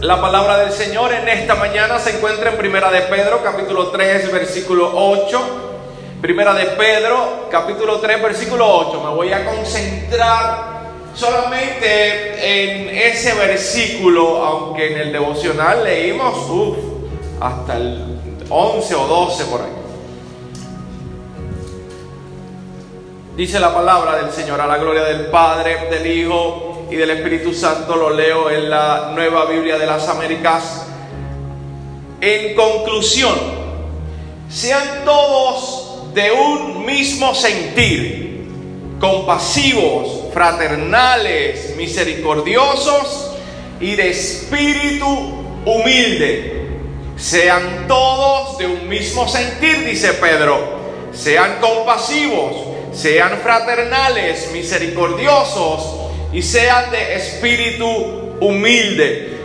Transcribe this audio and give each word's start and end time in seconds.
La 0.00 0.20
palabra 0.20 0.58
del 0.58 0.72
Señor 0.72 1.10
en 1.14 1.26
esta 1.26 1.54
mañana 1.54 1.98
se 1.98 2.18
encuentra 2.18 2.50
en 2.50 2.58
Primera 2.58 2.90
de 2.90 3.00
Pedro, 3.00 3.42
capítulo 3.42 3.86
3, 3.88 4.30
versículo 4.30 4.90
8. 4.94 5.40
Primera 6.20 6.52
de 6.52 6.66
Pedro, 6.66 7.48
capítulo 7.50 7.98
3, 7.98 8.22
versículo 8.22 8.76
8. 8.88 9.02
Me 9.02 9.16
voy 9.16 9.32
a 9.32 9.46
concentrar 9.46 10.82
solamente 11.14 12.34
en 12.36 12.94
ese 12.94 13.34
versículo, 13.36 14.44
aunque 14.44 14.92
en 14.92 15.00
el 15.00 15.12
devocional 15.12 15.82
leímos 15.82 16.76
hasta 17.40 17.78
el 17.78 18.18
11 18.50 18.94
o 18.96 19.06
12 19.06 19.44
por 19.46 19.62
ahí. 19.62 19.68
Dice 23.34 23.58
la 23.58 23.72
palabra 23.72 24.16
del 24.16 24.30
Señor 24.30 24.60
a 24.60 24.66
la 24.66 24.76
gloria 24.76 25.04
del 25.04 25.28
Padre, 25.28 25.88
del 25.90 26.06
Hijo 26.06 26.75
y 26.90 26.96
del 26.96 27.10
Espíritu 27.10 27.52
Santo. 27.52 27.96
Lo 27.96 28.10
leo 28.10 28.50
en 28.50 28.70
la 28.70 29.12
nueva 29.14 29.46
Biblia 29.46 29.78
de 29.78 29.86
las 29.86 30.08
Américas. 30.08 30.86
En 32.20 32.54
conclusión, 32.54 33.34
sean 34.48 35.04
todos 35.04 36.14
de 36.14 36.32
un 36.32 36.84
mismo 36.86 37.34
sentir, 37.34 38.48
compasivos, 39.00 40.32
fraternales, 40.32 41.74
misericordiosos 41.76 43.32
y 43.80 43.94
de 43.94 44.10
espíritu 44.10 45.06
humilde. 45.64 46.52
Sean 47.16 47.86
todos 47.86 48.58
de 48.58 48.66
un 48.66 48.88
mismo 48.88 49.28
sentir, 49.28 49.84
dice 49.84 50.14
Pedro. 50.14 50.76
Sean 51.12 51.58
compasivos 51.60 52.76
sean 52.96 53.38
fraternales, 53.42 54.50
misericordiosos 54.52 56.05
y 56.32 56.42
sean 56.42 56.90
de 56.90 57.14
espíritu 57.14 57.86
humilde. 58.40 59.36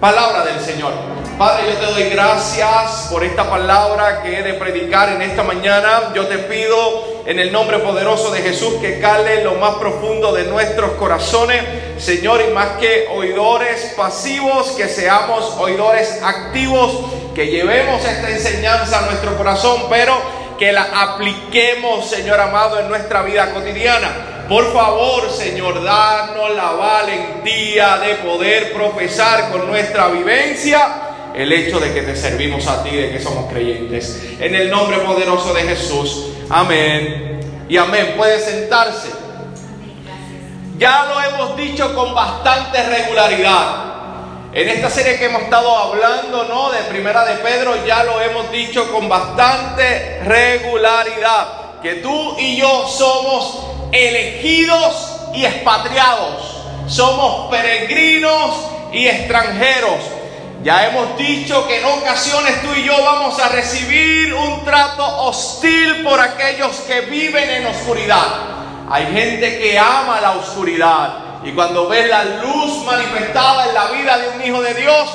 Palabra 0.00 0.44
del 0.44 0.60
Señor. 0.60 0.92
Padre, 1.38 1.64
yo 1.72 1.78
te 1.78 1.86
doy 1.86 2.10
gracias 2.10 3.08
por 3.10 3.24
esta 3.24 3.50
palabra 3.50 4.22
que 4.22 4.38
he 4.38 4.42
de 4.44 4.54
predicar 4.54 5.08
en 5.08 5.22
esta 5.22 5.42
mañana. 5.42 6.12
Yo 6.14 6.28
te 6.28 6.38
pido 6.38 7.24
en 7.26 7.40
el 7.40 7.50
nombre 7.50 7.78
poderoso 7.78 8.30
de 8.30 8.40
Jesús 8.40 8.74
que 8.80 9.00
cale 9.00 9.42
lo 9.42 9.54
más 9.54 9.74
profundo 9.76 10.32
de 10.32 10.44
nuestros 10.44 10.92
corazones. 10.92 11.60
Señor, 11.98 12.40
y 12.48 12.52
más 12.52 12.78
que 12.78 13.08
oidores 13.12 13.94
pasivos, 13.96 14.72
que 14.76 14.88
seamos 14.88 15.56
oidores 15.58 16.20
activos, 16.22 17.00
que 17.34 17.48
llevemos 17.48 18.04
esta 18.04 18.30
enseñanza 18.30 19.00
a 19.00 19.06
nuestro 19.06 19.36
corazón, 19.36 19.86
pero 19.90 20.16
que 20.56 20.70
la 20.70 20.84
apliquemos, 21.02 22.08
Señor 22.08 22.38
amado, 22.38 22.78
en 22.78 22.88
nuestra 22.88 23.22
vida 23.22 23.50
cotidiana. 23.52 24.33
Por 24.48 24.72
favor, 24.72 25.30
Señor, 25.30 25.82
danos 25.82 26.54
la 26.54 26.72
valentía 26.72 27.96
de 27.98 28.14
poder 28.16 28.72
profesar 28.72 29.50
con 29.50 29.66
nuestra 29.66 30.08
vivencia 30.08 31.04
el 31.34 31.52
hecho 31.52 31.80
de 31.80 31.92
que 31.92 32.02
te 32.02 32.14
servimos 32.14 32.66
a 32.68 32.82
ti, 32.82 32.94
de 32.94 33.10
que 33.10 33.20
somos 33.20 33.50
creyentes. 33.50 34.22
En 34.38 34.54
el 34.54 34.70
nombre 34.70 34.98
poderoso 34.98 35.52
de 35.52 35.62
Jesús. 35.62 36.28
Amén. 36.48 37.40
Y 37.68 37.76
amén. 37.76 38.14
Puede 38.16 38.38
sentarse. 38.38 39.08
Ya 40.78 41.06
lo 41.06 41.20
hemos 41.22 41.56
dicho 41.56 41.94
con 41.94 42.14
bastante 42.14 42.82
regularidad. 42.82 43.84
En 44.52 44.68
esta 44.68 44.88
serie 44.88 45.18
que 45.18 45.24
hemos 45.24 45.42
estado 45.42 45.76
hablando, 45.76 46.44
¿no? 46.44 46.70
De 46.70 46.78
Primera 46.82 47.24
de 47.24 47.34
Pedro, 47.36 47.74
ya 47.84 48.04
lo 48.04 48.20
hemos 48.20 48.52
dicho 48.52 48.92
con 48.92 49.08
bastante 49.08 50.20
regularidad, 50.22 51.63
que 51.84 51.96
tú 51.96 52.34
y 52.38 52.56
yo 52.56 52.88
somos 52.88 53.58
elegidos 53.92 55.20
y 55.34 55.44
expatriados, 55.44 56.42
somos 56.88 57.50
peregrinos 57.50 58.56
y 58.90 59.06
extranjeros. 59.06 60.00
Ya 60.62 60.86
hemos 60.86 61.18
dicho 61.18 61.68
que 61.68 61.80
en 61.80 61.84
ocasiones 61.84 62.62
tú 62.62 62.68
y 62.74 62.84
yo 62.84 63.04
vamos 63.04 63.38
a 63.38 63.50
recibir 63.50 64.32
un 64.32 64.64
trato 64.64 65.04
hostil 65.24 66.02
por 66.02 66.18
aquellos 66.18 66.74
que 66.88 67.02
viven 67.02 67.50
en 67.50 67.66
oscuridad. 67.66 68.28
Hay 68.90 69.04
gente 69.12 69.58
que 69.58 69.78
ama 69.78 70.22
la 70.22 70.32
oscuridad. 70.38 71.18
Y 71.44 71.52
cuando 71.52 71.86
ves 71.86 72.08
la 72.08 72.24
luz 72.24 72.82
manifestada 72.86 73.68
en 73.68 73.74
la 73.74 73.86
vida 73.88 74.16
de 74.16 74.28
un 74.30 74.42
hijo 74.42 74.62
de 74.62 74.72
Dios, 74.72 75.10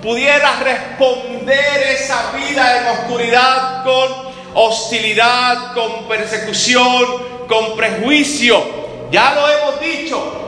pudieras 0.00 0.60
responder 0.60 1.82
esa 1.98 2.30
vida 2.30 2.78
en 2.78 2.86
oscuridad 2.86 3.82
con 3.82 4.31
hostilidad, 4.54 5.74
con 5.74 6.08
persecución, 6.08 7.46
con 7.48 7.76
prejuicio. 7.76 8.62
Ya 9.10 9.34
lo 9.34 9.48
hemos 9.48 9.80
dicho. 9.80 10.42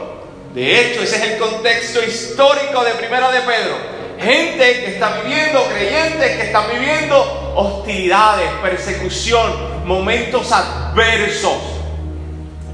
De 0.55 0.81
hecho, 0.81 1.03
ese 1.03 1.17
es 1.17 1.23
el 1.33 1.39
contexto 1.39 2.03
histórico 2.03 2.85
de 2.85 2.93
Primera 2.93 3.31
de 3.31 3.41
Pedro. 3.41 3.77
Gente 4.21 4.85
que 4.85 4.87
está 4.95 5.21
viviendo, 5.23 5.65
creyentes 5.65 6.37
que 6.37 6.43
están 6.45 6.65
viviendo 6.71 7.53
hostilidades, 7.57 8.49
persecución, 8.63 9.87
momentos 9.87 10.51
adversos. 10.53 11.57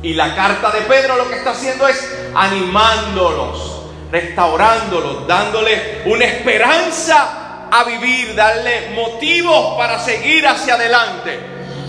Y 0.03 0.15
la 0.15 0.35
carta 0.35 0.71
de 0.71 0.83
Pedro 0.83 1.17
lo 1.17 1.29
que 1.29 1.37
está 1.37 1.51
haciendo 1.51 1.89
es 1.89 2.07
animándolos, 2.35 3.83
restaurándolos, 4.13 5.27
dándole 5.27 6.03
una 6.07 6.25
esperanza 6.25 7.41
a 7.71 7.85
vivir, 7.85 8.35
darle 8.35 8.91
motivos 8.95 9.77
para 9.77 9.99
seguir 9.99 10.47
hacia 10.47 10.75
adelante. 10.75 11.39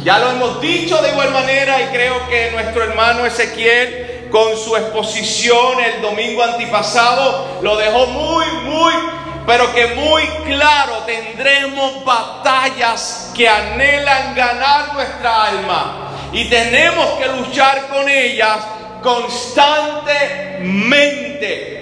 Ya 0.04 0.20
lo 0.20 0.32
hemos 0.32 0.62
dicho 0.62 1.02
de 1.02 1.10
igual 1.10 1.32
manera 1.32 1.82
y 1.82 1.86
creo 1.88 2.28
que 2.28 2.52
nuestro 2.52 2.84
hermano 2.84 3.26
Ezequiel 3.26 4.28
con 4.32 4.58
su 4.58 4.76
exposición 4.76 5.80
el 5.80 6.02
domingo 6.02 6.44
antipasado 6.44 7.60
lo 7.62 7.78
dejó 7.78 8.08
muy, 8.08 8.46
muy, 8.64 8.94
pero 9.46 9.72
que 9.74 9.88
muy 9.88 10.24
claro, 10.46 11.04
tendremos 11.06 12.04
batallas 12.04 13.32
que 13.36 13.48
anhelan 13.48 14.34
ganar 14.34 14.92
nuestra 14.94 15.46
alma 15.46 16.10
y 16.32 16.46
tenemos 16.46 17.06
que 17.20 17.28
luchar 17.28 17.90
con 17.90 18.10
ellas 18.10 18.58
constantemente. 19.04 21.81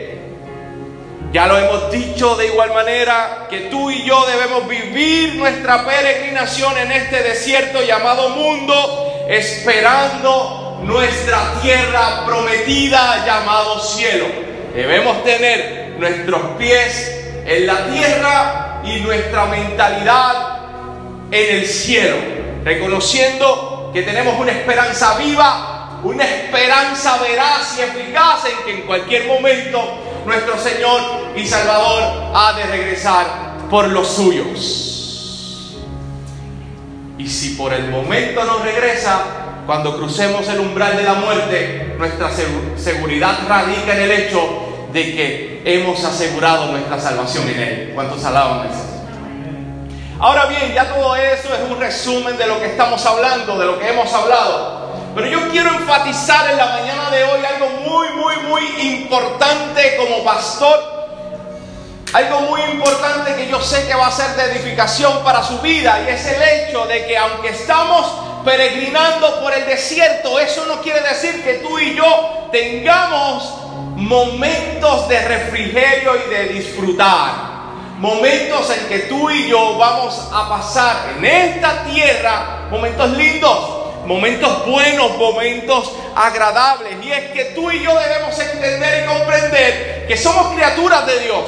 Ya 1.32 1.46
lo 1.46 1.60
hemos 1.60 1.92
dicho 1.92 2.36
de 2.36 2.48
igual 2.48 2.74
manera 2.74 3.46
que 3.52 3.70
tú 3.70 3.92
y 3.92 4.04
yo 4.04 4.26
debemos 4.26 4.68
vivir 4.68 5.36
nuestra 5.36 5.86
peregrinación 5.86 6.76
en 6.76 6.92
este 6.92 7.22
desierto 7.22 7.84
llamado 7.84 8.30
mundo, 8.30 9.26
esperando 9.30 10.80
nuestra 10.84 11.54
tierra 11.62 12.26
prometida 12.26 13.24
llamado 13.28 13.80
cielo. 13.80 14.26
Debemos 14.74 15.24
tener 15.24 15.94
nuestros 16.00 16.42
pies 16.58 17.28
en 17.46 17.68
la 17.68 17.86
tierra 17.86 18.82
y 18.84 19.02
nuestra 19.02 19.46
mentalidad 19.46 20.58
en 21.30 21.58
el 21.58 21.68
cielo, 21.68 22.16
reconociendo 22.64 23.92
que 23.94 24.02
tenemos 24.02 24.40
una 24.40 24.52
esperanza 24.52 25.16
viva, 25.20 26.00
una 26.04 26.24
esperanza 26.24 27.18
veraz 27.18 27.78
y 27.78 27.82
eficaz 27.82 28.46
en 28.46 28.66
que 28.66 28.72
en 28.80 28.88
cualquier 28.88 29.28
momento 29.28 30.09
nuestro 30.30 30.60
Señor 30.60 31.02
y 31.36 31.46
Salvador 31.46 32.32
ha 32.36 32.54
de 32.54 32.64
regresar 32.66 33.26
por 33.70 33.88
los 33.88 34.08
suyos. 34.08 35.76
Y 37.18 37.28
si 37.28 37.56
por 37.56 37.74
el 37.74 37.90
momento 37.90 38.44
no 38.46 38.60
regresa, 38.60 39.22
cuando 39.66 39.98
crucemos 39.98 40.48
el 40.48 40.60
umbral 40.60 40.96
de 40.98 41.04
la 41.04 41.16
muerte, 41.16 41.96
nuestra 41.98 42.30
seguridad 42.78 43.40
radica 43.48 43.96
en 43.96 44.04
el 44.04 44.12
hecho 44.12 44.88
de 44.94 45.04
que 45.04 45.62
hemos 45.66 46.04
asegurado 46.04 46.72
nuestra 46.72 47.00
salvación 47.00 47.50
en 47.50 47.60
Él. 47.60 47.92
¿Cuántos 47.96 48.24
alaban? 48.24 48.70
Ahora 50.20 50.46
bien, 50.46 50.74
ya 50.74 50.94
todo 50.94 51.16
eso 51.16 51.50
es 51.54 51.72
un 51.72 51.80
resumen 51.80 52.38
de 52.38 52.46
lo 52.46 52.60
que 52.60 52.68
estamos 52.68 53.04
hablando, 53.06 53.58
de 53.58 53.66
lo 53.66 53.80
que 53.80 53.90
hemos 53.90 54.14
hablado. 54.14 54.89
Pero 55.16 55.28
yo 55.28 55.50
quiero 55.50 55.70
enfatizar 55.72 56.52
en 56.52 56.58
la 56.58 56.68
mañana 56.68 57.10
de 57.10 57.24
hoy 57.24 57.42
algo 57.46 57.70
muy, 57.70 58.10
muy, 58.10 58.36
muy 58.48 58.94
importante 58.94 59.98
como 59.98 60.24
pastor. 60.24 61.00
Algo 62.14 62.42
muy 62.42 62.62
importante 62.62 63.36
que 63.36 63.48
yo 63.48 63.62
sé 63.62 63.88
que 63.88 63.94
va 63.94 64.08
a 64.08 64.12
ser 64.12 64.36
de 64.36 64.52
edificación 64.54 65.24
para 65.24 65.44
su 65.44 65.60
vida 65.60 66.02
y 66.06 66.10
es 66.12 66.26
el 66.26 66.42
hecho 66.42 66.86
de 66.86 67.06
que 67.06 67.18
aunque 67.18 67.50
estamos 67.50 68.08
peregrinando 68.44 69.42
por 69.42 69.54
el 69.54 69.66
desierto, 69.66 70.40
eso 70.40 70.66
no 70.66 70.82
quiere 70.82 71.02
decir 71.02 71.44
que 71.44 71.56
tú 71.56 71.78
y 71.78 71.96
yo 71.96 72.48
tengamos 72.52 73.54
momentos 73.96 75.08
de 75.08 75.20
refrigerio 75.28 76.14
y 76.26 76.30
de 76.30 76.46
disfrutar 76.48 77.50
momentos 78.00 78.70
en 78.70 78.88
que 78.88 79.00
tú 79.00 79.30
y 79.30 79.50
yo 79.50 79.78
vamos 79.78 80.30
a 80.34 80.48
pasar 80.48 81.16
en 81.18 81.26
esta 81.26 81.84
tierra, 81.84 82.68
momentos 82.72 83.10
lindos, 83.12 83.79
momentos 84.10 84.66
buenos, 84.66 85.18
momentos 85.18 85.94
agradables. 86.16 86.98
Y 87.04 87.12
es 87.12 87.30
que 87.30 87.46
tú 87.54 87.70
y 87.70 87.84
yo 87.84 87.94
debemos 87.94 88.38
entender 88.40 89.04
y 89.04 89.08
comprender 89.08 90.06
que 90.08 90.18
somos 90.18 90.48
criaturas 90.56 91.06
de 91.06 91.20
Dios. 91.20 91.46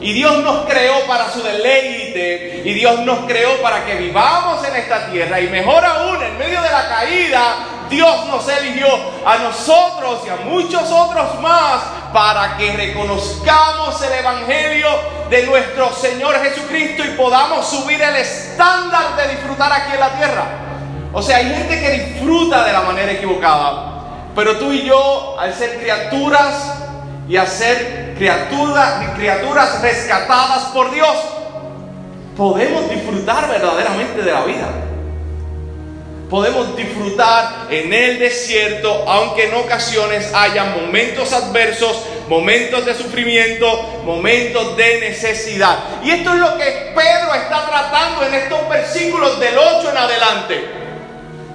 Y 0.00 0.12
Dios 0.14 0.38
nos 0.38 0.66
creó 0.66 1.06
para 1.06 1.30
su 1.30 1.40
deleite. 1.40 2.62
Y 2.64 2.74
Dios 2.74 2.98
nos 3.00 3.20
creó 3.26 3.62
para 3.62 3.84
que 3.84 3.94
vivamos 3.94 4.66
en 4.66 4.74
esta 4.74 5.06
tierra. 5.06 5.40
Y 5.40 5.46
mejor 5.50 5.84
aún, 5.84 6.20
en 6.20 6.36
medio 6.36 6.60
de 6.60 6.70
la 6.72 6.88
caída, 6.88 7.56
Dios 7.88 8.26
nos 8.26 8.48
eligió 8.48 8.88
a 9.24 9.38
nosotros 9.38 10.22
y 10.26 10.30
a 10.30 10.36
muchos 10.46 10.90
otros 10.90 11.40
más 11.40 11.80
para 12.12 12.56
que 12.56 12.72
reconozcamos 12.72 14.02
el 14.02 14.12
Evangelio 14.14 14.88
de 15.30 15.46
nuestro 15.46 15.94
Señor 15.94 16.42
Jesucristo 16.42 17.04
y 17.04 17.10
podamos 17.16 17.68
subir 17.68 18.02
el 18.02 18.16
estándar 18.16 19.14
de 19.14 19.28
disfrutar 19.28 19.72
aquí 19.72 19.92
en 19.94 20.00
la 20.00 20.10
tierra. 20.10 20.69
O 21.12 21.22
sea, 21.22 21.38
hay 21.38 21.46
gente 21.46 21.80
que 21.80 21.90
disfruta 21.90 22.64
de 22.64 22.72
la 22.72 22.82
manera 22.82 23.12
equivocada, 23.12 24.02
pero 24.34 24.56
tú 24.58 24.72
y 24.72 24.82
yo, 24.82 25.36
al 25.38 25.52
ser 25.54 25.78
criaturas 25.80 26.74
y 27.28 27.36
a 27.36 27.46
ser 27.46 28.14
criaturas 28.16 29.82
rescatadas 29.82 30.64
por 30.72 30.90
Dios, 30.92 31.16
podemos 32.36 32.88
disfrutar 32.90 33.48
verdaderamente 33.48 34.22
de 34.22 34.32
la 34.32 34.44
vida 34.44 34.68
podemos 36.30 36.76
disfrutar 36.76 37.66
en 37.70 37.92
el 37.92 38.20
desierto, 38.20 39.04
aunque 39.06 39.48
en 39.48 39.54
ocasiones 39.54 40.32
haya 40.32 40.64
momentos 40.64 41.32
adversos, 41.32 42.04
momentos 42.28 42.86
de 42.86 42.94
sufrimiento, 42.94 43.66
momentos 44.04 44.76
de 44.76 45.00
necesidad. 45.00 45.76
Y 46.04 46.10
esto 46.12 46.32
es 46.32 46.38
lo 46.38 46.56
que 46.56 46.92
Pedro 46.94 47.34
está 47.34 47.66
tratando 47.66 48.24
en 48.24 48.34
estos 48.34 48.68
versículos 48.68 49.40
del 49.40 49.58
8 49.58 49.90
en 49.90 49.96
adelante. 49.96 50.79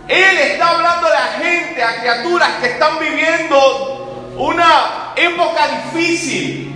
Él 0.08 0.38
está 0.38 0.70
hablando 0.70 1.08
a 1.08 1.10
la 1.10 1.26
gente, 1.44 1.84
a 1.84 2.00
criaturas 2.00 2.50
que 2.62 2.68
están 2.68 3.00
viviendo 3.00 4.34
una 4.38 5.14
época 5.16 5.68
difícil, 5.68 6.76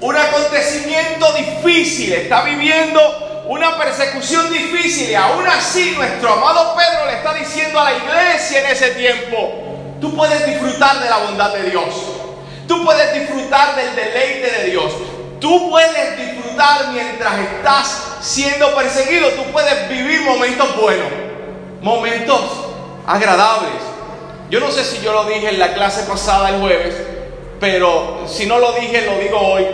un 0.00 0.16
acontecimiento 0.16 1.32
difícil, 1.32 2.12
está 2.12 2.42
viviendo 2.42 3.44
una 3.46 3.78
persecución 3.78 4.52
difícil 4.52 5.10
y 5.10 5.14
aún 5.14 5.46
así 5.46 5.92
nuestro 5.96 6.32
amado 6.32 6.76
Pedro 6.76 7.06
le 7.06 7.14
está 7.14 7.34
diciendo 7.34 7.78
a 7.80 7.84
la 7.84 7.92
iglesia 7.96 8.60
en 8.60 8.66
ese 8.66 8.90
tiempo, 8.90 9.96
tú 10.00 10.14
puedes 10.14 10.44
disfrutar 10.46 11.00
de 11.00 11.08
la 11.08 11.18
bondad 11.18 11.52
de 11.52 11.70
Dios, 11.70 11.84
tú 12.68 12.84
puedes 12.84 13.14
disfrutar 13.14 13.76
del 13.76 13.94
deleite 13.94 14.50
de 14.50 14.70
Dios, 14.70 14.92
tú 15.40 15.70
puedes 15.70 16.16
disfrutar 16.18 16.88
mientras 16.92 17.38
estás 17.38 18.02
siendo 18.20 18.74
perseguido, 18.74 19.30
tú 19.30 19.44
puedes 19.52 19.88
vivir 19.88 20.20
momentos 20.22 20.76
buenos, 20.76 21.08
momentos 21.82 22.40
agradables. 23.06 23.80
Yo 24.50 24.60
no 24.60 24.70
sé 24.70 24.84
si 24.84 25.02
yo 25.02 25.12
lo 25.12 25.24
dije 25.24 25.48
en 25.48 25.58
la 25.58 25.74
clase 25.74 26.04
pasada 26.04 26.50
el 26.50 26.60
jueves, 26.60 26.94
pero 27.60 28.22
si 28.26 28.46
no 28.46 28.58
lo 28.58 28.72
dije, 28.72 29.06
lo 29.06 29.18
digo 29.18 29.38
hoy. 29.38 29.66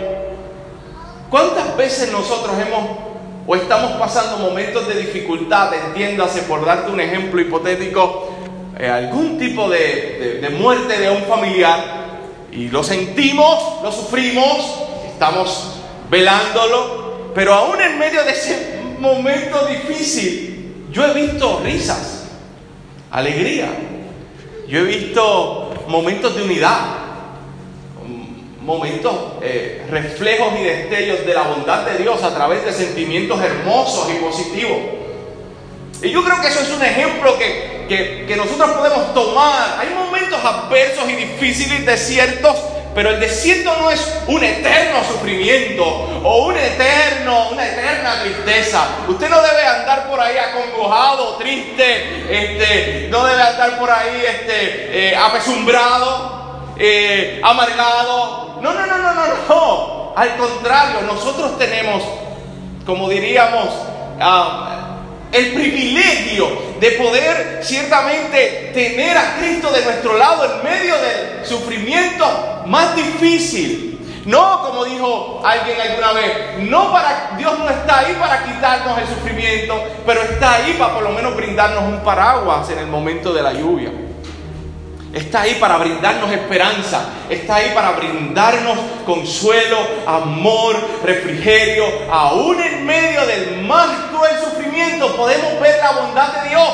¿Cuántas 1.29 1.75
veces 1.77 2.11
nosotros 2.11 2.55
hemos 2.65 3.09
o 3.45 3.55
estamos 3.55 3.93
pasando 3.93 4.37
momentos 4.37 4.87
de 4.87 4.93
dificultad, 4.93 5.73
entiéndase, 5.73 6.43
por 6.43 6.63
darte 6.63 6.91
un 6.91 6.99
ejemplo 6.99 7.41
hipotético, 7.41 8.29
eh, 8.77 8.87
algún 8.87 9.39
tipo 9.39 9.67
de, 9.67 10.39
de 10.39 10.49
muerte 10.51 10.99
de 10.99 11.09
un 11.09 11.23
familiar, 11.23 11.99
y 12.51 12.67
lo 12.69 12.83
sentimos, 12.83 13.81
lo 13.83 13.91
sufrimos, 13.91 14.83
estamos 15.11 15.79
velándolo, 16.09 17.31
pero 17.33 17.53
aún 17.53 17.81
en 17.81 17.97
medio 17.97 18.23
de 18.23 18.31
ese 18.31 18.79
momento 18.99 19.65
difícil, 19.65 20.48
yo 20.91 21.05
he 21.05 21.13
visto 21.13 21.61
risas, 21.63 22.23
alegría, 23.11 23.69
yo 24.67 24.79
he 24.79 24.83
visto 24.83 25.85
momentos 25.87 26.35
de 26.35 26.43
unidad, 26.43 26.99
momentos, 28.61 29.15
eh, 29.41 29.83
reflejos 29.89 30.53
y 30.59 30.63
destellos 30.63 31.25
de 31.25 31.33
la 31.33 31.41
bondad 31.41 31.85
de 31.85 31.97
Dios 32.03 32.21
a 32.21 32.33
través 32.35 32.63
de 32.65 32.71
sentimientos 32.71 33.41
hermosos 33.41 34.07
y 34.11 34.23
positivos. 34.23 34.77
Y 36.03 36.11
yo 36.11 36.23
creo 36.23 36.39
que 36.39 36.47
eso 36.47 36.61
es 36.61 36.69
un 36.71 36.83
ejemplo 36.83 37.37
que, 37.37 37.85
que, 37.89 38.25
que 38.27 38.35
nosotros 38.35 38.69
podemos 38.71 39.13
tomar. 39.13 39.79
Hay 39.79 39.89
momentos 39.95 40.39
adversos 40.43 41.09
y 41.09 41.15
difíciles, 41.15 41.85
desiertos, 41.85 42.55
pero 42.95 43.11
el 43.11 43.19
desierto 43.19 43.75
no 43.79 43.91
es 43.91 44.21
un 44.27 44.43
eterno 44.43 45.03
sufrimiento 45.03 45.85
o 46.23 46.45
un 46.47 46.57
eterno, 46.57 47.49
una 47.51 47.65
eterna 47.65 48.21
tristeza. 48.21 48.87
Usted 49.07 49.29
no 49.29 49.41
debe 49.41 49.65
andar 49.65 50.09
por 50.09 50.19
ahí 50.19 50.35
acongojado, 50.37 51.35
triste, 51.35 52.25
este, 52.29 53.07
no 53.09 53.25
debe 53.25 53.41
andar 53.41 53.77
por 53.77 53.89
ahí 53.91 54.23
este, 54.27 55.09
eh, 55.09 55.15
apesumbrado, 55.15 56.73
eh, 56.77 57.39
amargado. 57.43 58.57
No, 58.61 58.73
no, 58.73 58.85
no, 58.85 58.97
no, 58.97 59.13
no, 59.13 59.25
no. 59.47 60.13
Al 60.15 60.35
contrario, 60.35 61.01
nosotros 61.01 61.57
tenemos, 61.57 62.03
como 62.85 63.07
diríamos, 63.07 63.69
ah, 64.19 64.88
el 65.31 65.53
privilegio 65.53 66.47
de 66.79 66.91
poder 66.91 67.59
ciertamente 67.63 68.71
tener 68.73 69.17
a 69.17 69.37
Cristo 69.37 69.71
de 69.71 69.83
nuestro 69.83 70.17
lado 70.17 70.45
en 70.45 70.63
medio 70.63 70.95
del 70.95 71.45
sufrimiento 71.45 72.63
más 72.65 72.95
difícil. 72.95 73.85
No, 74.25 74.61
como 74.61 74.85
dijo 74.85 75.41
alguien 75.43 75.79
alguna 75.79 76.13
vez, 76.13 76.59
no 76.59 76.91
para 76.91 77.31
Dios 77.37 77.57
no 77.57 77.69
está 77.69 77.99
ahí 77.99 78.15
para 78.19 78.43
quitarnos 78.43 78.97
el 78.99 79.07
sufrimiento, 79.07 79.81
pero 80.05 80.21
está 80.21 80.55
ahí 80.55 80.75
para 80.77 80.93
por 80.93 81.03
lo 81.03 81.11
menos 81.11 81.35
brindarnos 81.35 81.83
un 81.85 81.99
paraguas 82.03 82.69
en 82.69 82.79
el 82.79 82.87
momento 82.87 83.33
de 83.33 83.41
la 83.41 83.53
lluvia. 83.53 83.91
Está 85.13 85.41
ahí 85.41 85.55
para 85.55 85.77
brindarnos 85.77 86.31
esperanza, 86.31 87.09
está 87.29 87.55
ahí 87.55 87.71
para 87.73 87.91
brindarnos 87.91 88.77
consuelo, 89.05 89.77
amor, 90.05 90.75
refrigerio. 91.03 91.85
Aún 92.11 92.61
en 92.61 92.85
medio 92.85 93.25
del 93.25 93.61
más 93.63 93.89
cruel 94.11 94.35
sufrimiento 94.43 95.15
podemos 95.15 95.59
ver 95.59 95.79
la 95.79 95.91
bondad 95.91 96.43
de 96.43 96.49
Dios. 96.49 96.69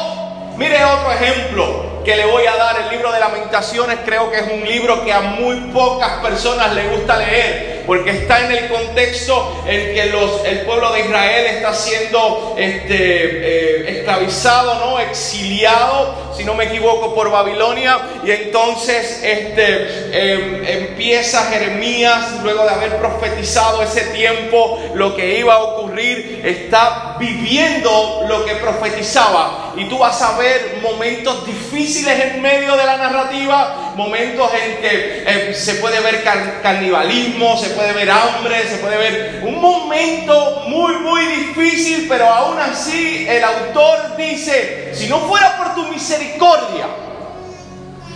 Mire 0.57 0.83
otro 0.83 1.11
ejemplo 1.13 1.85
que 2.03 2.15
le 2.17 2.25
voy 2.25 2.45
a 2.45 2.55
dar. 2.57 2.81
El 2.81 2.89
libro 2.89 3.11
de 3.11 3.19
lamentaciones 3.21 3.99
creo 4.05 4.29
que 4.29 4.39
es 4.39 4.51
un 4.51 4.65
libro 4.65 5.03
que 5.05 5.13
a 5.13 5.21
muy 5.21 5.55
pocas 5.71 6.19
personas 6.21 6.73
le 6.73 6.89
gusta 6.89 7.17
leer 7.17 7.74
porque 7.85 8.11
está 8.11 8.45
en 8.45 8.51
el 8.51 8.69
contexto 8.69 9.63
en 9.67 9.93
que 9.93 10.01
el 10.01 10.61
pueblo 10.61 10.91
de 10.91 11.01
Israel 11.01 11.45
está 11.47 11.73
siendo 11.73 12.55
este, 12.57 12.95
eh, 12.95 13.97
esclavizado, 13.97 14.75
¿no? 14.75 14.99
exiliado, 14.99 16.33
si 16.35 16.43
no 16.43 16.53
me 16.53 16.65
equivoco, 16.65 17.13
por 17.15 17.31
Babilonia. 17.31 17.99
Y 18.23 18.31
entonces 18.31 19.21
este, 19.23 20.09
em, 20.11 20.65
empieza 20.65 21.45
Jeremías, 21.45 22.41
luego 22.43 22.63
de 22.63 22.71
haber 22.71 22.97
profetizado 22.97 23.81
ese 23.81 24.01
tiempo, 24.07 24.79
lo 24.93 25.15
que 25.15 25.39
iba 25.39 25.55
a 25.55 25.63
ocurrir, 25.63 26.41
está 26.43 27.15
viviendo 27.19 28.25
lo 28.27 28.45
que 28.45 28.55
profetizaba. 28.55 29.73
Y 29.77 29.85
tú 29.85 29.97
vas 29.97 30.21
a 30.21 30.37
ver 30.37 30.79
momentos 30.81 31.45
difíciles 31.45 32.19
en 32.19 32.41
medio 32.41 32.75
de 32.75 32.85
la 32.85 32.97
narrativa, 32.97 33.93
momentos 33.95 34.49
en 34.53 34.77
que 34.77 35.23
eh, 35.25 35.53
se 35.53 35.75
puede 35.75 35.99
ver 35.99 36.23
canibalismo, 36.61 37.57
se 37.57 37.69
puede 37.75 37.93
ver 37.93 38.09
hambre, 38.09 38.67
se 38.67 38.77
puede 38.77 38.97
ver 38.97 39.43
un 39.45 39.61
momento 39.61 40.63
muy, 40.67 40.95
muy 40.95 41.25
difícil, 41.25 42.07
pero 42.07 42.27
aún 42.27 42.59
así 42.59 43.25
el 43.27 43.43
autor 43.43 44.15
dice, 44.17 44.91
si 44.93 45.07
no 45.07 45.19
fuera 45.19 45.57
por 45.57 45.75
tu 45.75 45.83
misericordia, 45.89 46.87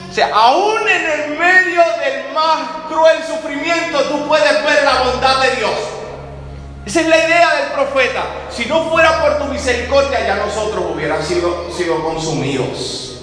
o 0.10 0.14
sea, 0.14 0.32
aún 0.34 0.88
en 0.88 1.06
el 1.06 1.38
medio 1.38 1.82
del 2.04 2.34
más 2.34 2.68
cruel 2.88 3.18
sufrimiento, 3.24 4.02
tú 4.06 4.28
puedes 4.28 4.64
ver 4.64 4.84
la 4.84 5.04
bondad 5.04 5.42
de 5.42 5.56
Dios. 5.58 5.72
Esa 6.86 7.02
es 7.02 7.08
la 7.08 7.18
idea 7.18 7.56
del 7.56 7.72
profeta. 7.74 8.24
Si 8.50 8.66
no 8.66 8.90
fuera 8.90 9.22
por 9.22 9.38
tu 9.38 9.46
misericordia, 9.46 10.26
ya 10.26 10.36
nosotros 10.38 10.84
hubieran 10.96 11.24
sido, 11.24 11.70
sido 11.72 12.04
consumidos. 12.04 13.19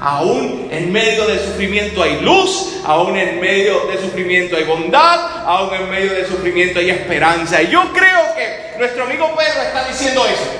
Aún 0.00 0.68
en 0.70 0.90
medio 0.90 1.26
del 1.26 1.38
sufrimiento 1.40 2.02
hay 2.02 2.20
luz, 2.22 2.80
aún 2.86 3.18
en 3.18 3.38
medio 3.38 3.80
del 3.86 3.98
sufrimiento 3.98 4.56
hay 4.56 4.64
bondad, 4.64 5.44
aún 5.44 5.74
en 5.74 5.90
medio 5.90 6.14
del 6.14 6.26
sufrimiento 6.26 6.78
hay 6.78 6.88
esperanza. 6.88 7.60
Y 7.60 7.68
yo 7.68 7.92
creo 7.92 8.34
que 8.34 8.78
nuestro 8.78 9.04
amigo 9.04 9.30
Pedro 9.36 9.62
está 9.62 9.86
diciendo 9.86 10.24
eso. 10.26 10.50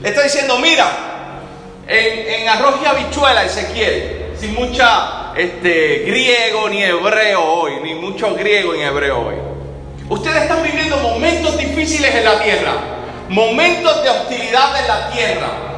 Le 0.00 0.08
está 0.08 0.22
diciendo, 0.22 0.58
mira, 0.58 0.86
en, 1.88 2.48
arroz 2.48 2.76
y 2.82 2.86
habichuela, 2.86 3.44
Ezequiel, 3.44 4.26
sin 4.38 4.54
mucha 4.54 5.32
este, 5.36 6.04
griego 6.06 6.68
ni 6.68 6.84
hebreo 6.84 7.42
hoy, 7.42 7.80
ni 7.82 7.94
mucho 7.94 8.32
griego 8.36 8.74
ni 8.74 8.82
hebreo 8.82 9.26
hoy. 9.26 9.34
Ustedes 10.08 10.42
están 10.42 10.62
viviendo 10.62 10.98
momentos 10.98 11.56
difíciles 11.58 12.14
en 12.14 12.24
la 12.24 12.40
tierra, 12.40 12.74
momentos 13.28 14.04
de 14.04 14.10
hostilidad 14.10 14.80
en 14.80 14.86
la 14.86 15.10
tierra. 15.10 15.73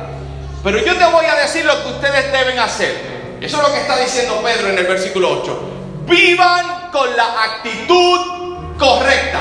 Pero 0.67 0.85
yo 0.85 0.97
te 0.97 1.05
voy 1.05 1.25
a 1.25 1.37
decir 1.37 1.65
lo 1.65 1.81
que 1.81 1.91
ustedes 1.91 2.33
deben 2.33 2.59
hacer. 2.59 3.39
Eso 3.41 3.57
es 3.57 3.63
lo 3.63 3.73
que 3.73 3.83
está 3.83 4.01
diciendo 4.01 4.43
Pedro 4.43 4.71
en 4.71 4.77
el 4.77 4.85
versículo 4.85 5.41
8. 5.41 5.61
Vivan 6.07 6.91
con 6.91 7.17
la 7.17 7.45
actitud 7.45 8.75
correcta. 8.77 9.39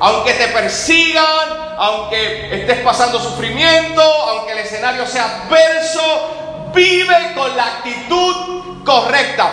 Aunque 0.00 0.32
te 0.32 0.48
persigan, 0.48 1.74
aunque 1.76 2.60
estés 2.60 2.78
pasando 2.78 3.20
sufrimiento, 3.20 4.00
aunque 4.00 4.52
el 4.52 4.58
escenario 4.60 5.06
sea 5.06 5.42
adverso, 5.42 6.70
vive 6.74 7.34
con 7.34 7.54
la 7.54 7.66
actitud 7.66 8.84
correcta. 8.86 9.52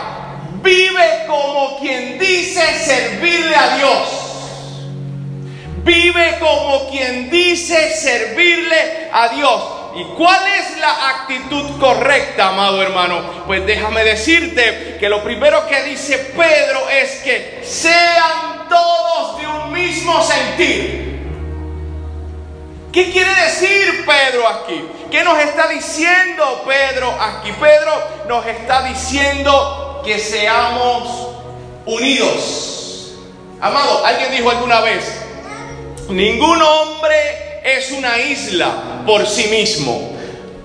Vive 0.62 1.26
como 1.28 1.78
quien 1.82 2.18
dice 2.18 2.62
servirle 2.80 3.54
a 3.54 3.76
Dios. 3.76 4.08
Vive 5.84 6.38
como 6.40 6.90
quien 6.90 7.30
dice 7.30 7.92
servirle 7.92 9.10
a 9.12 9.28
Dios. 9.28 9.83
¿Y 9.96 10.04
cuál 10.16 10.42
es 10.60 10.78
la 10.80 11.10
actitud 11.10 11.80
correcta, 11.80 12.50
amado 12.50 12.82
hermano? 12.82 13.44
Pues 13.46 13.66
déjame 13.66 14.04
decirte 14.04 14.98
que 15.00 15.08
lo 15.08 15.24
primero 15.24 15.68
que 15.68 15.84
dice 15.84 16.18
Pedro 16.36 16.90
es 16.90 17.22
que 17.24 17.62
sean 17.64 18.68
todos 18.68 19.40
de 19.40 19.48
un 19.48 19.72
mismo 19.72 20.22
sentir. 20.24 21.04
¿Qué 22.92 23.12
quiere 23.12 23.34
decir 23.44 24.06
Pedro 24.06 24.48
aquí? 24.48 24.84
¿Qué 25.12 25.24
nos 25.24 25.40
está 25.40 25.68
diciendo 25.68 26.64
Pedro 26.66 27.12
aquí? 27.20 27.52
Pedro 27.52 27.92
nos 28.28 28.46
está 28.48 28.84
diciendo 28.84 30.02
que 30.04 30.18
seamos 30.18 31.30
unidos. 31.86 33.14
Amado, 33.62 34.06
alguien 34.06 34.32
dijo 34.32 34.50
alguna 34.50 34.82
vez, 34.82 35.22
ningún 36.10 36.62
hombre 36.62 37.53
es 37.64 37.92
una 37.92 38.18
isla 38.20 39.04
por 39.06 39.26
sí 39.26 39.46
mismo. 39.48 40.12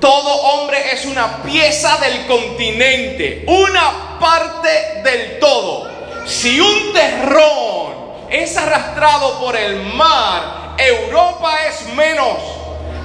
Todo 0.01 0.33
hombre 0.43 0.93
es 0.93 1.05
una 1.07 1.43
pieza 1.43 1.97
del 1.99 2.27
continente, 2.27 3.45
una 3.47 4.19
parte 4.21 5.03
del 5.03 5.39
todo. 5.39 5.89
Si 6.27 6.61
un 6.61 6.93
terrón 6.93 8.29
es 8.31 8.57
arrastrado 8.57 9.41
por 9.41 9.57
el 9.57 9.77
mar, 9.95 10.75
Europa 10.77 11.57
es 11.69 11.87
menos. 11.95 12.37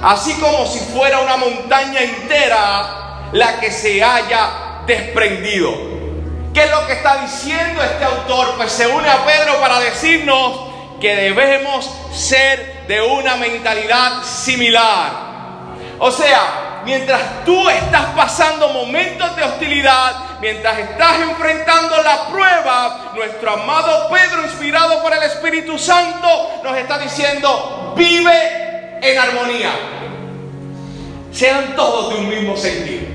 Así 0.02 0.34
como 0.34 0.66
si 0.66 0.78
fuera 0.80 1.20
una 1.20 1.36
montaña 1.36 2.00
entera 2.00 3.28
la 3.32 3.58
que 3.58 3.70
se 3.70 4.02
haya 4.02 4.82
desprendido. 4.86 5.72
¿Qué 6.52 6.62
es 6.62 6.70
lo 6.70 6.86
que 6.86 6.92
está 6.92 7.22
diciendo 7.22 7.82
este 7.82 8.04
autor? 8.04 8.54
Pues 8.56 8.70
se 8.70 8.86
une 8.86 9.08
a 9.08 9.24
Pedro 9.24 9.58
para 9.60 9.80
decirnos 9.80 10.60
que 11.00 11.16
debemos 11.16 11.90
ser 12.12 12.73
de 12.86 13.00
una 13.00 13.36
mentalidad 13.36 14.22
similar. 14.22 15.12
O 15.98 16.10
sea, 16.10 16.82
mientras 16.84 17.44
tú 17.44 17.68
estás 17.68 18.06
pasando 18.16 18.68
momentos 18.68 19.34
de 19.36 19.42
hostilidad, 19.42 20.38
mientras 20.40 20.78
estás 20.78 21.20
enfrentando 21.20 22.02
la 22.02 22.26
prueba, 22.28 23.12
nuestro 23.14 23.52
amado 23.52 24.08
Pedro, 24.10 24.42
inspirado 24.42 25.02
por 25.02 25.12
el 25.12 25.22
Espíritu 25.22 25.78
Santo, 25.78 26.60
nos 26.62 26.76
está 26.76 26.98
diciendo, 26.98 27.94
vive 27.96 28.98
en 29.00 29.18
armonía. 29.18 29.70
Sean 31.32 31.74
todos 31.74 32.10
de 32.10 32.20
un 32.20 32.28
mismo 32.28 32.56
sentido. 32.56 33.06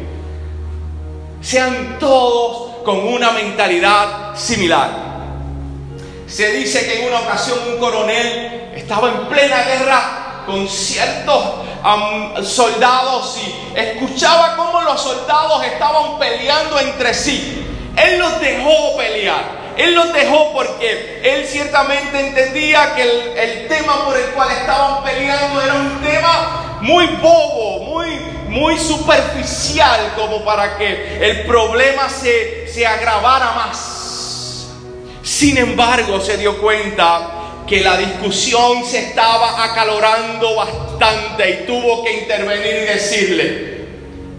Sean 1.42 1.98
todos 2.00 2.84
con 2.84 3.08
una 3.08 3.32
mentalidad 3.32 4.36
similar. 4.36 5.09
Se 6.30 6.52
dice 6.52 6.86
que 6.86 7.02
en 7.02 7.08
una 7.08 7.22
ocasión 7.22 7.58
un 7.68 7.80
coronel 7.80 8.70
estaba 8.76 9.10
en 9.10 9.28
plena 9.28 9.64
guerra 9.64 10.44
con 10.46 10.68
ciertos 10.68 11.44
soldados 12.44 13.38
y 13.38 13.78
escuchaba 13.78 14.56
cómo 14.56 14.82
los 14.82 15.02
soldados 15.02 15.64
estaban 15.66 16.20
peleando 16.20 16.80
entre 16.80 17.14
sí. 17.14 17.66
Él 17.96 18.20
los 18.20 18.40
dejó 18.40 18.98
pelear. 18.98 19.60
Él 19.78 19.96
los 19.96 20.12
dejó 20.14 20.52
porque 20.54 21.22
él 21.24 21.48
ciertamente 21.48 22.20
entendía 22.20 22.96
que 22.96 23.02
el, 23.02 23.38
el, 23.38 23.68
tema 23.68 24.06
por 24.06 24.18
el 24.18 24.26
cual 24.32 24.52
estaban 24.52 25.04
peleando 25.04 25.62
era 25.62 25.74
un 25.74 26.02
tema 26.02 26.80
muy 26.82 27.08
bobo, 27.08 27.80
muy, 27.86 28.08
muy 28.50 28.78
superficial, 28.78 30.14
como 30.18 30.44
para 30.44 30.78
que 30.78 31.18
el 31.22 31.46
problema 31.46 32.10
se, 32.10 32.68
se 32.68 32.86
agravara 32.86 33.52
más. 33.54 33.99
Sin 35.24 35.58
embargo, 35.58 36.20
se 36.22 36.38
dio 36.38 36.58
cuenta 36.60 37.40
que 37.68 37.82
la 37.82 37.98
discusión 37.98 38.84
se 38.84 39.00
estaba 39.00 39.64
acalorando 39.64 40.56
bastante 40.56 41.50
y 41.50 41.68
tuvo 41.68 42.04
que 42.04 42.14
intervenir 42.14 42.84
y 42.84 42.94
decirle, 42.94 43.86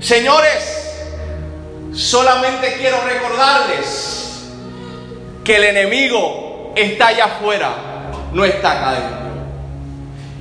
señores, 0.01 0.81
solamente 1.93 2.75
quiero 2.79 3.01
recordarles 3.03 4.49
que 5.45 5.57
el 5.57 5.65
enemigo 5.65 6.73
está 6.75 7.09
allá 7.09 7.25
afuera, 7.27 7.73
no 8.33 8.45
está 8.45 8.73
acá 8.73 8.91
adentro. 8.91 9.21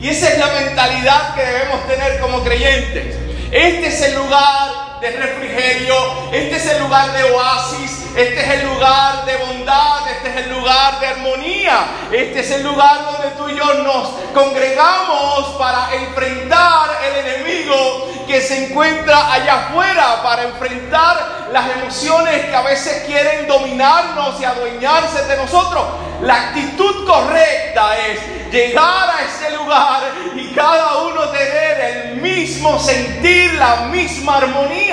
Y 0.01 0.08
esa 0.08 0.29
es 0.29 0.39
la 0.39 0.48
mentalidad 0.48 1.36
que 1.36 1.41
debemos 1.43 1.86
tener 1.88 2.19
como 2.19 2.43
creyentes. 2.43 3.15
Este 3.51 3.88
es 3.88 4.01
el 4.01 4.15
lugar 4.15 4.88
de 5.00 5.12
refrigerio, 5.12 5.96
este 6.32 6.58
es 6.58 6.65
el 6.68 6.84
lugar 6.84 7.12
de 7.13 7.24
oasis, 7.24 8.06
este 8.15 8.41
es 8.41 8.50
el 8.60 8.68
lugar 8.68 9.25
de 9.25 9.36
bondad, 9.38 10.10
este 10.10 10.29
es 10.29 10.46
el 10.46 10.50
lugar 10.50 11.00
de 11.00 11.08
armonía, 11.08 11.88
este 12.12 12.39
es 12.39 12.51
el 12.51 12.63
lugar 12.63 13.06
donde 13.12 13.36
tú 13.38 13.50
y 13.50 13.56
yo 13.56 13.74
nos 13.84 14.10
congregamos 14.34 15.56
para 15.58 15.94
enfrentar 15.96 16.89
el 17.03 17.25
enemigo 17.25 18.10
que 18.27 18.41
se 18.41 18.65
encuentra 18.65 19.32
allá 19.32 19.68
afuera, 19.68 20.22
para 20.22 20.44
enfrentar 20.44 21.48
las 21.51 21.70
emociones 21.77 22.46
que 22.46 22.56
a 22.56 22.62
veces 22.62 23.03
quieren 23.06 23.48
dominarnos 23.48 24.39
y 24.39 24.46
adueñarse 24.46 25.24
de 25.25 25.38
nosotros. 25.38 25.84
La 26.22 26.50
actitud 26.50 27.08
correcta 27.08 27.98
es 27.98 28.51
llegar 28.51 29.10
a 29.10 29.22
ese 29.24 29.56
lugar 29.56 30.01
y 30.36 30.53
cada 30.53 31.03
uno 31.03 31.29
tener 31.29 31.79
el 31.79 32.22
mismo 32.22 32.77
sentir, 32.79 33.53
la 33.53 33.88
misma 33.88 34.38
armonía. 34.38 34.88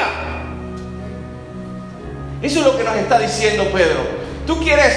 Eso 2.42 2.60
es 2.60 2.64
lo 2.64 2.76
que 2.76 2.84
nos 2.84 2.96
está 2.96 3.18
diciendo 3.18 3.64
Pedro. 3.72 4.00
¿Tú 4.46 4.62
quieres 4.62 4.94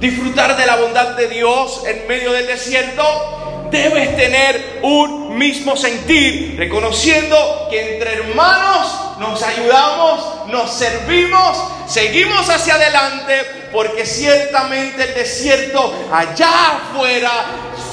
disfrutar 0.00 0.56
de 0.56 0.66
la 0.66 0.76
bondad 0.76 1.16
de 1.16 1.28
Dios 1.28 1.82
en 1.86 2.06
medio 2.06 2.32
del 2.32 2.46
desierto? 2.46 3.68
Debes 3.70 4.16
tener 4.16 4.80
un 4.82 5.36
mismo 5.36 5.76
sentir, 5.76 6.56
reconociendo 6.58 7.68
que 7.70 7.94
entre 7.94 8.14
hermanos 8.14 9.18
nos 9.18 9.42
ayudamos, 9.42 10.48
nos 10.48 10.72
servimos, 10.72 11.56
seguimos 11.86 12.48
hacia 12.48 12.74
adelante, 12.74 13.44
porque 13.72 14.06
ciertamente 14.06 15.04
el 15.04 15.14
desierto 15.14 15.92
allá 16.12 16.50
afuera, 16.76 17.30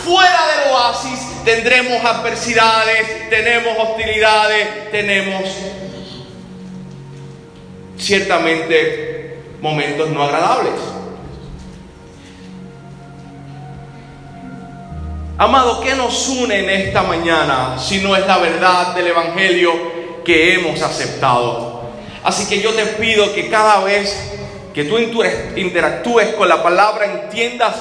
fuera 0.04 0.40
del 0.48 0.74
oasis, 0.74 1.20
tendremos 1.44 2.04
adversidades, 2.04 3.30
tenemos 3.30 3.78
hostilidades, 3.78 4.92
tenemos 4.92 5.44
ciertamente 7.98 9.40
momentos 9.62 10.10
no 10.10 10.24
agradables. 10.24 10.74
Amado, 15.38 15.82
¿qué 15.82 15.96
nos 15.96 16.30
une 16.30 16.60
en 16.60 16.70
esta 16.70 17.04
mañana 17.04 17.78
si 17.78 18.00
no 18.00 18.16
es 18.16 18.26
la 18.26 18.38
verdad 18.38 18.96
del 18.96 19.08
Evangelio 19.08 19.74
que 20.24 20.54
hemos 20.54 20.82
aceptado? 20.82 21.82
Así 22.24 22.48
que 22.48 22.62
yo 22.62 22.72
te 22.74 22.86
pido 22.86 23.34
que 23.34 23.50
cada 23.50 23.84
vez 23.84 24.32
que 24.74 24.86
tú 24.86 24.98
interactúes 24.98 26.30
con 26.36 26.48
la 26.48 26.64
palabra 26.64 27.06
entiendas 27.06 27.76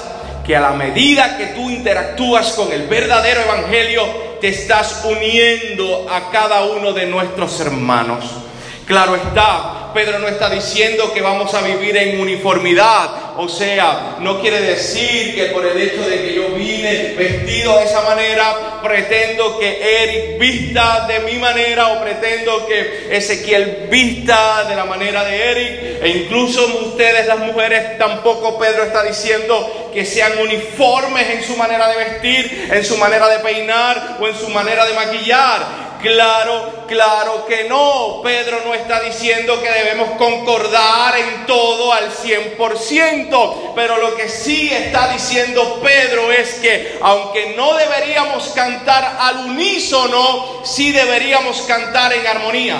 que 0.45 0.55
a 0.55 0.61
la 0.61 0.71
medida 0.71 1.37
que 1.37 1.47
tú 1.47 1.69
interactúas 1.69 2.53
con 2.53 2.71
el 2.71 2.87
verdadero 2.87 3.41
Evangelio, 3.41 4.05
te 4.39 4.49
estás 4.49 5.03
uniendo 5.05 6.07
a 6.11 6.29
cada 6.31 6.65
uno 6.65 6.93
de 6.93 7.07
nuestros 7.07 7.59
hermanos. 7.59 8.44
Claro 8.85 9.15
está, 9.15 9.91
Pedro 9.95 10.19
no 10.19 10.27
está 10.27 10.49
diciendo 10.49 11.11
que 11.13 11.21
vamos 11.21 11.53
a 11.55 11.61
vivir 11.61 11.97
en 11.97 12.19
uniformidad. 12.19 13.37
O 13.37 13.49
sea, 13.49 14.17
no 14.19 14.39
quiere 14.41 14.61
decir 14.61 15.33
que 15.33 15.45
por 15.45 15.65
el 15.65 15.81
hecho 15.81 16.07
de 16.07 16.21
que 16.21 16.35
yo 16.35 16.49
vine 16.49 17.15
vestido 17.17 17.77
de 17.79 17.85
esa 17.85 18.01
manera, 18.01 18.81
pretendo 18.83 19.57
que 19.57 20.03
Eric 20.03 20.37
vista 20.37 21.07
de 21.07 21.19
mi 21.21 21.39
manera 21.39 21.87
o 21.93 22.01
pretendo 22.01 22.67
que 22.67 23.07
Ezequiel 23.09 23.87
vista 23.89 24.65
de 24.65 24.75
la 24.75 24.85
manera 24.85 25.23
de 25.23 25.51
Eric. 25.51 26.03
E 26.03 26.09
incluso 26.09 26.65
ustedes 26.85 27.25
las 27.25 27.39
mujeres 27.39 27.97
tampoco 27.97 28.59
Pedro 28.59 28.83
está 28.83 29.01
diciendo 29.01 29.89
que 29.93 30.05
sean 30.05 30.37
uniformes 30.39 31.29
en 31.29 31.43
su 31.43 31.55
manera 31.57 31.87
de 31.87 31.97
vestir, 31.97 32.69
en 32.71 32.85
su 32.85 32.97
manera 32.97 33.29
de 33.29 33.39
peinar 33.39 34.17
o 34.19 34.27
en 34.27 34.35
su 34.35 34.49
manera 34.49 34.85
de 34.85 34.93
maquillar. 34.93 35.84
Claro, 36.05 36.85
claro 36.87 37.47
que 37.47 37.63
no. 37.63 38.21
Pedro 38.21 38.61
no 38.63 38.75
está 38.75 38.99
diciendo 38.99 39.59
que 39.59 39.71
debemos 39.71 40.11
concordar 40.19 41.17
en 41.17 41.47
todo 41.47 41.91
al 41.91 42.11
100%, 42.11 43.73
pero 43.73 43.97
lo 43.97 44.15
que 44.15 44.29
sí 44.29 44.71
está 44.71 45.07
diciendo 45.07 45.79
Pedro 45.83 46.31
es 46.31 46.53
que 46.55 46.99
aunque 47.01 47.55
no 47.57 47.73
deberíamos 47.75 48.49
cantar 48.49 49.17
al 49.19 49.47
unísono, 49.47 50.63
sí 50.63 50.91
deberíamos 50.91 51.61
cantar 51.61 52.13
en 52.13 52.27
armonía. 52.27 52.77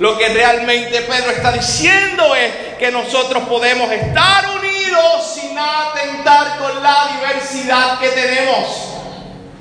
Lo 0.00 0.18
que 0.18 0.28
realmente 0.28 1.00
Pedro 1.00 1.30
está 1.30 1.50
diciendo 1.52 2.34
es 2.34 2.76
que 2.78 2.90
nosotros 2.90 3.44
podemos 3.44 3.90
estar 3.90 4.50
unidos 4.50 5.34
sin 5.34 5.58
atentar 5.58 6.58
con 6.58 6.82
la 6.82 7.08
diversidad 7.16 7.98
que 7.98 8.08
tenemos 8.08 8.90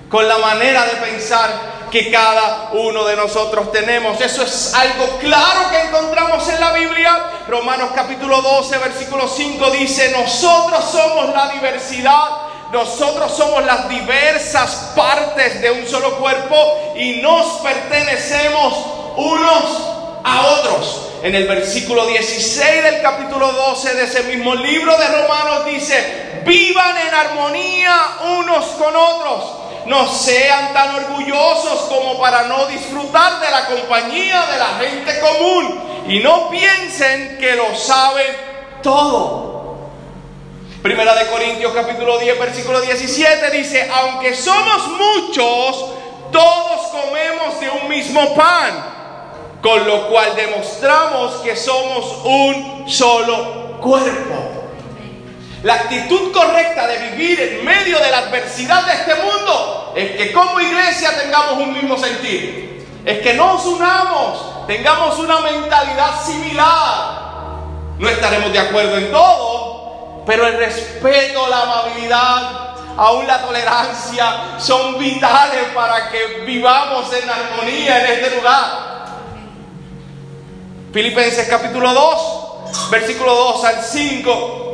con 0.10 0.28
la 0.28 0.40
manera 0.40 0.86
de 0.86 0.96
pensar 0.96 1.88
que 1.92 2.12
cada 2.12 2.70
uno 2.74 3.06
de 3.06 3.16
nosotros 3.16 3.72
tenemos. 3.72 4.20
Eso 4.20 4.44
es 4.44 4.74
algo 4.74 5.18
claro 5.20 5.70
que 5.72 5.82
encontramos 5.82 6.48
en 6.50 6.60
la 6.60 6.72
Biblia. 6.74 7.18
Romanos 7.48 7.92
capítulo 7.96 8.42
12, 8.42 8.78
versículo 8.80 9.28
5 9.28 9.72
dice, 9.72 10.12
nosotros 10.12 10.86
somos 10.92 11.34
la 11.34 11.50
diversidad, 11.50 12.30
nosotros 12.72 13.36
somos 13.36 13.66
las 13.66 13.90
diversas 13.90 14.92
partes 14.96 15.62
de 15.62 15.72
un 15.72 15.88
solo 15.88 16.18
cuerpo 16.18 16.56
y 16.96 17.22
nos 17.22 17.60
pertenecemos 17.62 18.74
unos 19.16 19.64
a 20.24 20.48
otros. 20.48 21.06
en 21.22 21.36
el 21.36 21.48
versículo 21.48 22.06
16 22.06 22.84
del 22.84 23.02
capítulo 23.02 23.52
12 23.52 23.94
de 23.94 24.04
ese 24.06 24.24
mismo 24.24 24.56
libro 24.56 24.98
de 24.98 25.06
Romanos 25.06 25.66
dice, 25.66 26.42
vivan 26.46 26.98
en 26.98 27.14
armonía 27.14 27.96
unos 28.38 28.66
con 28.66 28.96
otros. 28.96 29.59
No 29.90 30.08
sean 30.08 30.72
tan 30.72 30.96
orgullosos 30.98 31.80
como 31.90 32.20
para 32.20 32.44
no 32.44 32.68
disfrutar 32.68 33.40
de 33.40 33.50
la 33.50 33.66
compañía 33.66 34.46
de 34.46 34.60
la 34.60 34.68
gente 34.80 35.20
común 35.20 36.06
y 36.08 36.20
no 36.20 36.48
piensen 36.52 37.40
que 37.40 37.56
lo 37.56 37.76
saben 37.76 38.38
todo. 38.84 39.90
Primera 40.84 41.16
de 41.16 41.26
Corintios 41.26 41.74
capítulo 41.74 42.20
10 42.20 42.40
versículo 42.40 42.80
17 42.82 43.50
dice, 43.50 43.90
aunque 43.92 44.36
somos 44.36 44.90
muchos, 44.90 45.86
todos 46.32 46.82
comemos 46.92 47.60
de 47.60 47.70
un 47.72 47.90
mismo 47.90 48.36
pan 48.36 49.00
con 49.60 49.88
lo 49.88 50.08
cual 50.08 50.36
demostramos 50.36 51.42
que 51.42 51.56
somos 51.56 52.26
un 52.26 52.88
solo 52.88 53.80
cuerpo. 53.82 54.60
La 55.64 55.74
actitud 55.74 56.32
correcta 56.32 56.88
de 56.88 57.10
vivir 57.10 57.42
en 57.42 57.66
medio 57.66 58.00
de 58.00 58.10
la 58.10 58.20
adversidad 58.20 58.86
de 58.86 58.94
este 58.94 59.16
es 60.00 60.12
que 60.12 60.32
como 60.32 60.60
iglesia 60.62 61.12
tengamos 61.22 61.54
un 61.62 61.74
mismo 61.74 61.98
sentir. 61.98 62.88
Es 63.04 63.20
que 63.20 63.34
nos 63.34 63.66
unamos, 63.66 64.66
tengamos 64.66 65.20
una 65.20 65.40
mentalidad 65.42 66.24
similar. 66.24 67.20
No 67.98 68.08
estaremos 68.08 68.54
de 68.54 68.60
acuerdo 68.60 68.98
en 68.98 69.12
todo, 69.12 70.24
pero 70.26 70.48
el 70.48 70.58
respeto, 70.58 71.48
la 71.50 71.64
amabilidad, 71.64 72.76
aún 72.96 73.28
la 73.28 73.42
tolerancia 73.42 74.58
son 74.58 74.98
vitales 74.98 75.66
para 75.76 76.10
que 76.10 76.44
vivamos 76.46 77.12
en 77.14 77.30
armonía 77.30 78.06
en 78.06 78.14
este 78.14 78.36
lugar. 78.38 78.90
Filipenses 80.94 81.46
capítulo 81.50 81.94
2, 81.94 82.90
versículo 82.90 83.36
2 83.36 83.66
al 83.66 83.84
5. 83.84 84.66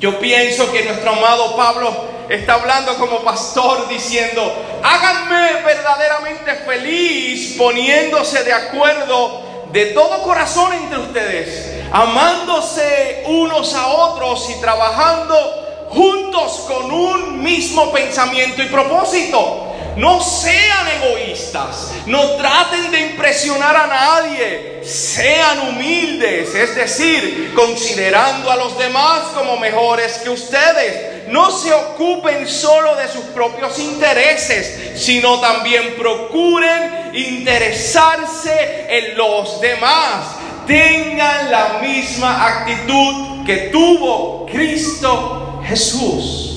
Yo 0.00 0.18
pienso 0.18 0.72
que 0.72 0.84
nuestro 0.84 1.10
amado 1.12 1.54
Pablo 1.54 2.15
está 2.28 2.54
hablando 2.54 2.96
como 2.96 3.22
pastor 3.22 3.88
diciendo, 3.88 4.52
háganme 4.82 5.62
verdaderamente 5.62 6.54
feliz 6.66 7.54
poniéndose 7.56 8.44
de 8.44 8.52
acuerdo 8.52 9.42
de 9.72 9.86
todo 9.86 10.22
corazón 10.22 10.72
entre 10.72 10.98
ustedes, 10.98 11.72
amándose 11.92 13.24
unos 13.26 13.74
a 13.74 13.88
otros 13.88 14.48
y 14.50 14.60
trabajando 14.60 15.86
juntos 15.90 16.64
con 16.66 16.90
un 16.90 17.42
mismo 17.42 17.92
pensamiento 17.92 18.62
y 18.62 18.66
propósito. 18.66 19.75
No 19.96 20.20
sean 20.20 20.88
egoístas, 21.02 21.92
no 22.04 22.32
traten 22.32 22.90
de 22.90 23.00
impresionar 23.00 23.74
a 23.74 23.86
nadie, 23.86 24.82
sean 24.84 25.70
humildes, 25.70 26.54
es 26.54 26.76
decir, 26.76 27.54
considerando 27.54 28.50
a 28.50 28.56
los 28.56 28.76
demás 28.76 29.22
como 29.34 29.56
mejores 29.56 30.18
que 30.18 30.28
ustedes. 30.28 31.28
No 31.28 31.50
se 31.50 31.72
ocupen 31.72 32.46
solo 32.46 32.94
de 32.94 33.08
sus 33.08 33.24
propios 33.26 33.78
intereses, 33.78 35.00
sino 35.02 35.40
también 35.40 35.94
procuren 35.96 37.12
interesarse 37.14 38.86
en 38.90 39.16
los 39.16 39.62
demás. 39.62 40.26
Tengan 40.66 41.50
la 41.50 41.78
misma 41.80 42.46
actitud 42.46 43.46
que 43.46 43.70
tuvo 43.72 44.44
Cristo 44.44 45.62
Jesús. 45.66 46.55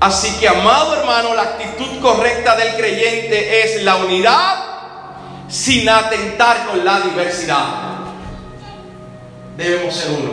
Así 0.00 0.36
que, 0.38 0.48
amado 0.48 0.94
hermano, 0.96 1.34
la 1.34 1.42
actitud 1.42 2.00
correcta 2.00 2.56
del 2.56 2.74
creyente 2.76 3.62
es 3.62 3.82
la 3.82 3.96
unidad 3.96 4.64
sin 5.48 5.88
atentar 5.88 6.66
con 6.66 6.84
la 6.84 7.00
diversidad. 7.00 7.66
Debemos 9.56 9.94
ser 9.94 10.10
uno. 10.10 10.32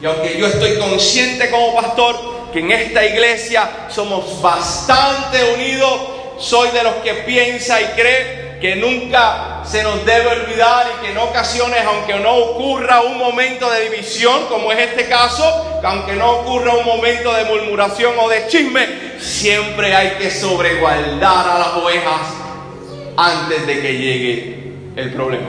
Y 0.00 0.06
aunque 0.06 0.38
yo 0.38 0.46
estoy 0.46 0.78
consciente 0.78 1.50
como 1.50 1.74
pastor 1.74 2.50
que 2.52 2.60
en 2.60 2.70
esta 2.72 3.04
iglesia 3.04 3.68
somos 3.88 4.40
bastante 4.40 5.54
unidos, 5.54 6.00
soy 6.38 6.70
de 6.70 6.82
los 6.82 6.94
que 6.96 7.14
piensa 7.14 7.80
y 7.80 7.84
cree 7.94 8.41
que 8.62 8.76
nunca 8.76 9.60
se 9.64 9.82
nos 9.82 10.06
debe 10.06 10.28
olvidar 10.28 10.86
y 10.86 11.04
que 11.04 11.10
en 11.10 11.18
ocasiones, 11.18 11.82
aunque 11.84 12.14
no 12.20 12.32
ocurra 12.36 13.00
un 13.00 13.18
momento 13.18 13.68
de 13.68 13.90
división, 13.90 14.46
como 14.48 14.70
es 14.70 14.78
este 14.78 15.08
caso, 15.08 15.80
aunque 15.82 16.12
no 16.12 16.30
ocurra 16.30 16.76
un 16.76 16.86
momento 16.86 17.32
de 17.32 17.44
murmuración 17.44 18.14
o 18.20 18.28
de 18.28 18.46
chisme, 18.46 18.86
siempre 19.18 19.92
hay 19.96 20.10
que 20.10 20.30
sobreguardar 20.30 21.48
a 21.48 21.58
las 21.58 21.68
ovejas 21.74 22.20
antes 23.16 23.66
de 23.66 23.80
que 23.80 23.92
llegue 23.98 24.74
el 24.94 25.12
problema. 25.12 25.48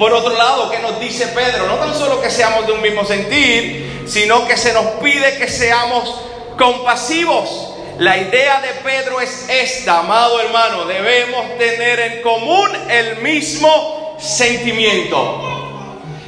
Por 0.00 0.12
otro 0.12 0.36
lado, 0.36 0.68
¿qué 0.68 0.80
nos 0.80 0.98
dice 0.98 1.28
Pedro? 1.28 1.68
No 1.68 1.76
tan 1.76 1.94
solo 1.94 2.20
que 2.20 2.28
seamos 2.28 2.66
de 2.66 2.72
un 2.72 2.82
mismo 2.82 3.04
sentir, 3.04 4.02
sino 4.08 4.48
que 4.48 4.56
se 4.56 4.72
nos 4.72 4.84
pide 5.00 5.38
que 5.38 5.46
seamos 5.46 6.12
compasivos. 6.58 7.77
La 7.98 8.16
idea 8.16 8.60
de 8.60 8.68
Pedro 8.84 9.20
es 9.20 9.48
esta, 9.48 9.98
amado 9.98 10.40
hermano, 10.40 10.84
debemos 10.84 11.58
tener 11.58 11.98
en 11.98 12.22
común 12.22 12.70
el 12.88 13.16
mismo 13.16 14.14
sentimiento. 14.20 15.40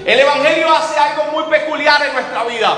El 0.05 0.19
Evangelio 0.19 0.69
hace 0.69 0.99
algo 0.99 1.27
muy 1.31 1.45
peculiar 1.45 2.05
en 2.07 2.15
nuestra 2.15 2.43
vida. 2.43 2.75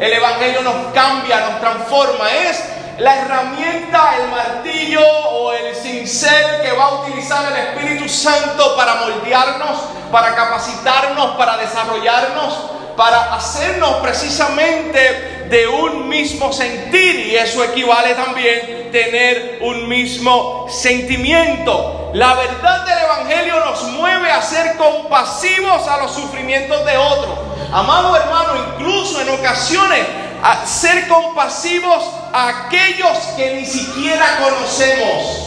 El 0.00 0.12
Evangelio 0.12 0.60
nos 0.62 0.92
cambia, 0.92 1.38
nos 1.38 1.60
transforma. 1.60 2.28
Es 2.32 2.64
la 2.98 3.14
herramienta, 3.14 4.16
el 4.20 4.28
martillo 4.28 5.06
o 5.06 5.52
el 5.52 5.72
cincel 5.76 6.62
que 6.62 6.72
va 6.72 6.84
a 6.84 6.94
utilizar 7.02 7.52
el 7.52 7.58
Espíritu 7.58 8.08
Santo 8.08 8.74
para 8.74 8.96
moldearnos, 8.96 9.78
para 10.10 10.34
capacitarnos, 10.34 11.36
para 11.36 11.58
desarrollarnos, 11.58 12.70
para 12.96 13.34
hacernos 13.34 13.96
precisamente 13.96 15.46
de 15.48 15.68
un 15.68 16.08
mismo 16.08 16.52
sentir 16.52 17.26
y 17.26 17.36
eso 17.36 17.62
equivale 17.62 18.14
también 18.14 18.88
tener 18.90 19.58
un 19.62 19.88
mismo 19.88 20.66
sentimiento. 20.68 22.10
La 22.14 22.34
verdad 22.34 22.86
del 22.86 22.98
Evangelio 22.98 23.64
nos 23.64 23.82
mueve 23.92 24.30
a 24.30 24.42
ser 24.42 24.76
compasivos 24.76 25.86
a 25.86 25.98
los 25.98 26.12
sufrimientos 26.12 26.84
de 26.84 26.96
otros. 26.96 27.38
Amado 27.72 28.16
hermano, 28.16 28.52
incluso 28.72 29.20
en 29.20 29.28
ocasiones 29.30 30.06
a 30.42 30.64
ser 30.66 31.08
compasivos 31.08 32.04
a 32.32 32.66
aquellos 32.66 33.18
que 33.36 33.54
ni 33.54 33.66
siquiera 33.66 34.38
conocemos. 34.42 35.46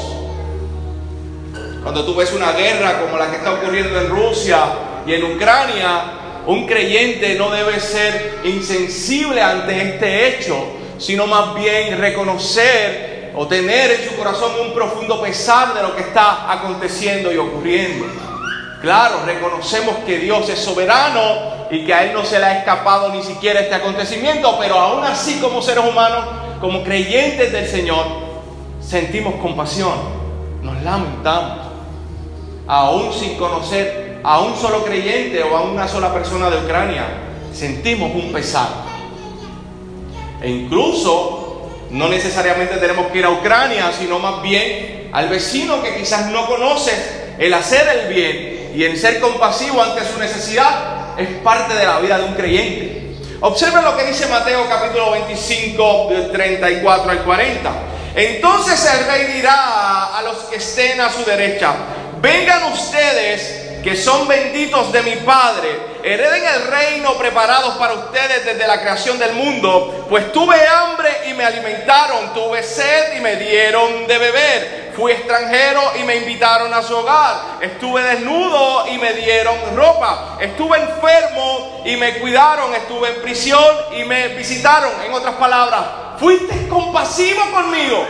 Cuando 1.82 2.06
tú 2.06 2.14
ves 2.16 2.32
una 2.34 2.52
guerra 2.52 3.00
como 3.00 3.18
la 3.18 3.30
que 3.30 3.38
está 3.38 3.54
ocurriendo 3.54 4.00
en 4.00 4.10
Rusia 4.10 4.60
y 5.06 5.14
en 5.14 5.24
Ucrania, 5.24 6.19
un 6.50 6.66
creyente 6.66 7.36
no 7.36 7.52
debe 7.52 7.80
ser 7.80 8.40
insensible 8.44 9.40
ante 9.40 9.82
este 9.84 10.28
hecho, 10.30 10.56
sino 10.98 11.28
más 11.28 11.54
bien 11.54 12.00
reconocer 12.00 13.32
o 13.36 13.46
tener 13.46 13.92
en 13.92 14.10
su 14.10 14.16
corazón 14.16 14.54
un 14.60 14.74
profundo 14.74 15.22
pesar 15.22 15.76
de 15.76 15.84
lo 15.84 15.96
que 15.96 16.02
está 16.02 16.52
aconteciendo 16.52 17.32
y 17.32 17.38
ocurriendo. 17.38 18.08
Claro, 18.82 19.22
reconocemos 19.28 19.98
que 20.08 20.18
Dios 20.18 20.50
es 20.50 20.58
soberano 20.58 21.68
y 21.70 21.86
que 21.86 21.94
a 21.94 22.06
Él 22.06 22.14
no 22.14 22.26
se 22.26 22.40
le 22.40 22.46
ha 22.46 22.58
escapado 22.58 23.14
ni 23.14 23.22
siquiera 23.22 23.60
este 23.60 23.76
acontecimiento, 23.76 24.58
pero 24.58 24.80
aún 24.80 25.04
así 25.04 25.40
como 25.40 25.62
seres 25.62 25.86
humanos, 25.86 26.26
como 26.60 26.84
creyentes 26.84 27.52
del 27.52 27.68
Señor, 27.68 28.06
sentimos 28.82 29.36
compasión, 29.36 29.94
nos 30.64 30.82
lamentamos, 30.82 31.68
aún 32.66 33.14
sin 33.14 33.38
conocer 33.38 34.09
a 34.24 34.40
un 34.40 34.56
solo 34.56 34.84
creyente 34.84 35.42
o 35.44 35.56
a 35.56 35.62
una 35.62 35.88
sola 35.88 36.14
persona 36.14 36.50
de 36.50 36.58
Ucrania, 36.58 37.06
sentimos 37.54 38.14
un 38.14 38.32
pesar. 38.32 38.68
E 40.42 40.50
incluso 40.50 41.70
no 41.92 42.08
necesariamente 42.08 42.78
tenemos 42.78 43.08
que 43.08 43.20
ir 43.20 43.26
a 43.26 43.30
Ucrania, 43.30 43.92
sino 43.98 44.20
más 44.20 44.42
bien 44.42 45.10
al 45.12 45.28
vecino 45.30 45.82
que 45.82 45.96
quizás 45.96 46.28
no 46.28 46.46
conoce 46.48 46.92
el 47.38 47.54
hacer 47.54 47.88
el 47.88 48.14
bien 48.14 48.72
y 48.76 48.84
el 48.84 48.98
ser 48.98 49.20
compasivo 49.20 49.82
ante 49.82 50.06
su 50.06 50.20
necesidad 50.20 51.18
es 51.18 51.28
parte 51.44 51.74
de 51.74 51.86
la 51.86 52.00
vida 52.00 52.18
de 52.20 52.26
un 52.26 52.34
creyente. 52.34 53.16
Observen 53.42 53.84
lo 53.84 53.96
que 53.96 54.06
dice 54.06 54.28
Mateo 54.28 54.68
capítulo 54.68 55.12
25, 55.12 56.08
del 56.10 56.32
34 56.32 57.12
al 57.12 57.24
40. 57.24 57.72
Entonces 58.16 58.90
el 58.94 59.06
rey 59.08 59.34
dirá 59.34 60.18
a 60.18 60.22
los 60.24 60.38
que 60.50 60.58
estén 60.58 61.00
a 61.00 61.10
su 61.10 61.24
derecha, 61.24 61.74
vengan 62.22 62.72
ustedes 62.74 63.69
que 63.84 63.96
son 63.96 64.28
benditos 64.28 64.92
de 64.92 65.02
mi 65.04 65.15
Padre, 65.18 65.70
hereden 66.04 66.44
el 66.44 66.68
reino 66.68 67.13
preparado 67.13 67.78
para 67.78 67.94
ustedes 67.94 68.46
desde 68.46 68.68
la 68.68 68.80
creación 68.80 69.18
del 69.18 69.34
mundo, 69.34 70.06
pues 70.10 70.32
tuve 70.32 70.56
hambre 70.68 71.10
y 71.30 71.34
me 71.34 71.46
alimentaron, 71.46 72.34
tuve 72.34 72.62
sed 72.63 73.18
y 73.18 73.22
me 73.22 73.36
dieron 73.38 74.08
de 74.08 74.18
beber, 74.18 74.94
fui 74.96 75.12
extranjero 75.12 75.82
y 76.00 76.04
me 76.04 76.18
invitaron 76.18 76.74
a 76.74 76.82
su 76.82 76.96
hogar, 76.96 77.38
estuve 77.62 78.04
desnudo 78.04 78.88
y 78.88 78.98
me 78.98 79.13
dieron 79.13 79.56
ropa, 79.76 80.38
estuve 80.39 80.78
enfermo 80.78 81.82
y 81.86 81.96
me 81.96 82.20
cuidaron, 82.20 82.74
estuve 82.76 83.10
en 83.10 83.22
prisión 83.22 83.63
y 83.98 84.04
me 84.04 84.30
visitaron, 84.30 84.92
en 85.06 85.13
otras 85.13 85.36
palabras, 85.36 85.82
fuiste 86.20 86.68
compasivo 86.68 87.42
conmigo. 87.52 88.06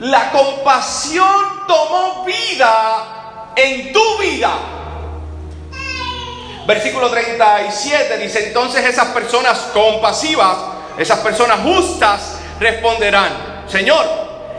La 0.00 0.30
compasión 0.30 1.66
tomó 1.66 2.24
vida 2.24 3.19
en 3.56 3.92
tu 3.92 4.18
vida. 4.18 4.50
Versículo 6.66 7.10
37 7.10 8.18
dice, 8.18 8.46
entonces 8.46 8.84
esas 8.84 9.08
personas 9.08 9.58
compasivas, 9.72 10.56
esas 10.98 11.18
personas 11.20 11.60
justas 11.64 12.38
responderán, 12.60 13.64
Señor, 13.66 14.04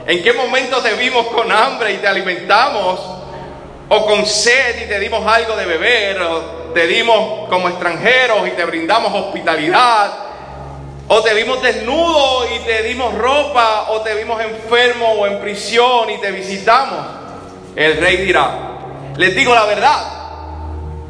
¿en 0.06 0.22
qué 0.24 0.34
momento 0.34 0.82
te 0.82 0.94
vimos 0.96 1.28
con 1.28 1.52
hambre 1.52 1.94
y 1.94 1.98
te 1.98 2.08
alimentamos? 2.08 3.00
¿O 3.90 4.06
con 4.06 4.26
sed 4.26 4.84
y 4.84 4.88
te 4.88 5.00
dimos 5.00 5.26
algo 5.28 5.56
de 5.56 5.66
beber? 5.66 6.22
¿O 6.22 6.40
te 6.74 6.88
dimos 6.88 7.50
como 7.50 7.68
extranjeros 7.68 8.48
y 8.48 8.52
te 8.52 8.66
brindamos 8.66 9.14
hospitalidad? 9.14 10.12
¿O 11.08 11.22
te 11.22 11.34
vimos 11.34 11.62
desnudo 11.62 12.46
y 12.56 12.60
te 12.60 12.84
dimos 12.84 13.14
ropa? 13.16 13.88
¿O 13.90 14.02
te 14.02 14.16
vimos 14.16 14.42
enfermo 14.42 15.12
o 15.14 15.28
en 15.28 15.40
prisión 15.42 16.10
y 16.10 16.18
te 16.20 16.32
visitamos? 16.32 17.06
El 17.76 17.98
rey 17.98 18.18
dirá, 18.18 18.71
les 19.18 19.36
digo 19.36 19.54
la 19.54 19.66
verdad, 19.66 20.22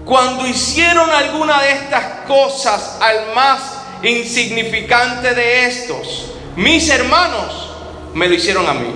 cuando 0.06 0.48
hicieron 0.48 1.10
alguna 1.10 1.62
de 1.62 1.72
estas 1.72 2.04
cosas 2.28 2.98
al 3.00 3.34
más 3.36 3.60
insignificante 4.04 5.34
de 5.34 5.66
estos, 5.66 6.32
mis 6.56 6.90
hermanos 6.90 7.70
me 8.14 8.28
lo 8.28 8.36
hicieron 8.36 8.68
a 8.68 8.74
mí. 8.74 8.94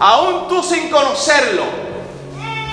Aún 0.00 0.48
tú 0.48 0.62
sin 0.62 0.90
conocerlo, 0.90 1.64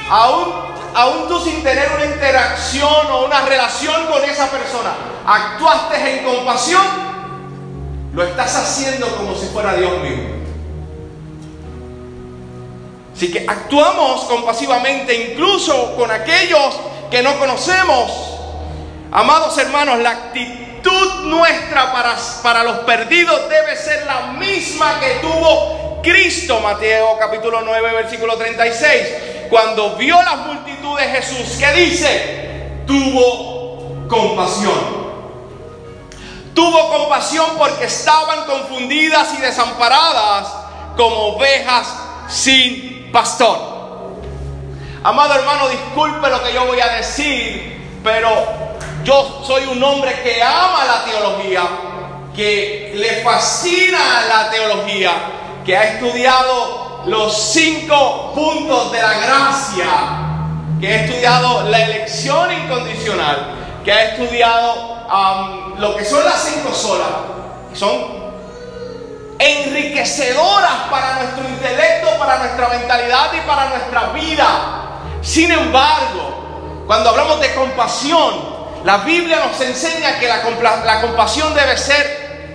aún, 0.09 0.53
aún 0.93 1.27
tú 1.27 1.39
sin 1.39 1.63
tener 1.63 1.89
una 1.95 2.05
interacción 2.05 3.11
o 3.11 3.25
una 3.25 3.41
relación 3.45 4.05
con 4.07 4.23
esa 4.23 4.49
persona, 4.49 4.91
actuaste 5.25 6.19
en 6.19 6.25
compasión, 6.25 6.83
lo 8.13 8.23
estás 8.23 8.55
haciendo 8.55 9.07
como 9.17 9.35
si 9.35 9.47
fuera 9.47 9.75
Dios 9.75 9.91
mismo. 10.01 10.34
Así 13.15 13.31
que 13.31 13.45
actuamos 13.47 14.25
compasivamente 14.25 15.31
incluso 15.31 15.95
con 15.95 16.11
aquellos 16.11 16.75
que 17.09 17.23
no 17.23 17.39
conocemos. 17.39 18.11
Amados 19.09 19.57
hermanos, 19.57 19.99
la 19.99 20.09
actitud 20.09 21.23
nuestra 21.23 21.93
para, 21.93 22.17
para 22.43 22.63
los 22.63 22.79
perdidos 22.79 23.47
debe 23.47 23.77
ser 23.77 24.05
la 24.05 24.33
misma 24.33 24.99
que 24.99 25.11
tuvo 25.21 26.01
Cristo, 26.03 26.59
Mateo 26.59 27.17
capítulo 27.17 27.61
9, 27.61 27.93
versículo 27.93 28.35
36. 28.35 29.47
Cuando 29.49 29.95
vio 29.95 30.21
las 30.21 30.37
multitudes 30.47 31.09
Jesús, 31.09 31.57
¿qué 31.57 31.71
dice? 31.71 32.83
Tuvo 32.85 34.07
compasión. 34.09 35.05
Tuvo 36.53 36.89
compasión 36.89 37.51
porque 37.57 37.85
estaban 37.85 38.43
confundidas 38.45 39.33
y 39.37 39.41
desamparadas 39.41 40.53
como 40.97 41.35
ovejas 41.35 41.87
sin 42.27 42.94
pastor. 43.15 43.57
Amado 45.01 45.35
hermano, 45.35 45.69
disculpe 45.69 46.29
lo 46.29 46.43
que 46.43 46.51
yo 46.51 46.65
voy 46.65 46.81
a 46.81 46.97
decir, 46.97 48.01
pero 48.03 48.29
yo 49.05 49.41
soy 49.47 49.63
un 49.67 49.81
hombre 49.81 50.21
que 50.21 50.43
ama 50.43 50.83
la 50.83 51.05
teología, 51.05 51.61
que 52.35 52.91
le 52.93 53.23
fascina 53.23 54.25
la 54.27 54.49
teología, 54.49 55.13
que 55.65 55.77
ha 55.77 55.83
estudiado 55.93 57.03
los 57.05 57.33
cinco 57.53 58.33
puntos 58.35 58.91
de 58.91 59.01
la 59.01 59.13
gracia, 59.13 59.85
que 60.81 60.87
ha 60.89 61.05
estudiado 61.05 61.69
la 61.69 61.83
elección 61.83 62.51
incondicional, 62.51 63.53
que 63.85 63.93
ha 63.93 64.03
estudiado 64.11 65.05
lo 65.77 65.95
que 65.95 66.03
son 66.03 66.21
las 66.25 66.43
cinco 66.43 66.73
solas, 66.73 67.07
son 67.73 68.24
enriquecedoras 69.39 70.89
para 70.89 71.13
nuestro 71.15 71.43
intelecto, 71.49 72.17
para 72.17 72.37
nuestra 72.37 72.69
mentalidad 72.69 73.31
y 73.33 73.47
para 73.47 73.69
nuestra 73.69 74.09
vida. 74.13 74.47
Sin 75.21 75.51
embargo, 75.51 76.83
cuando 76.87 77.09
hablamos 77.09 77.39
de 77.39 77.53
compasión, 77.55 78.55
la 78.83 78.97
Biblia 78.97 79.39
nos 79.43 79.59
enseña 79.59 80.19
que 80.19 80.27
la, 80.27 81.01
compasión 81.01 81.53
debe 81.55 81.75
ser 81.75 82.45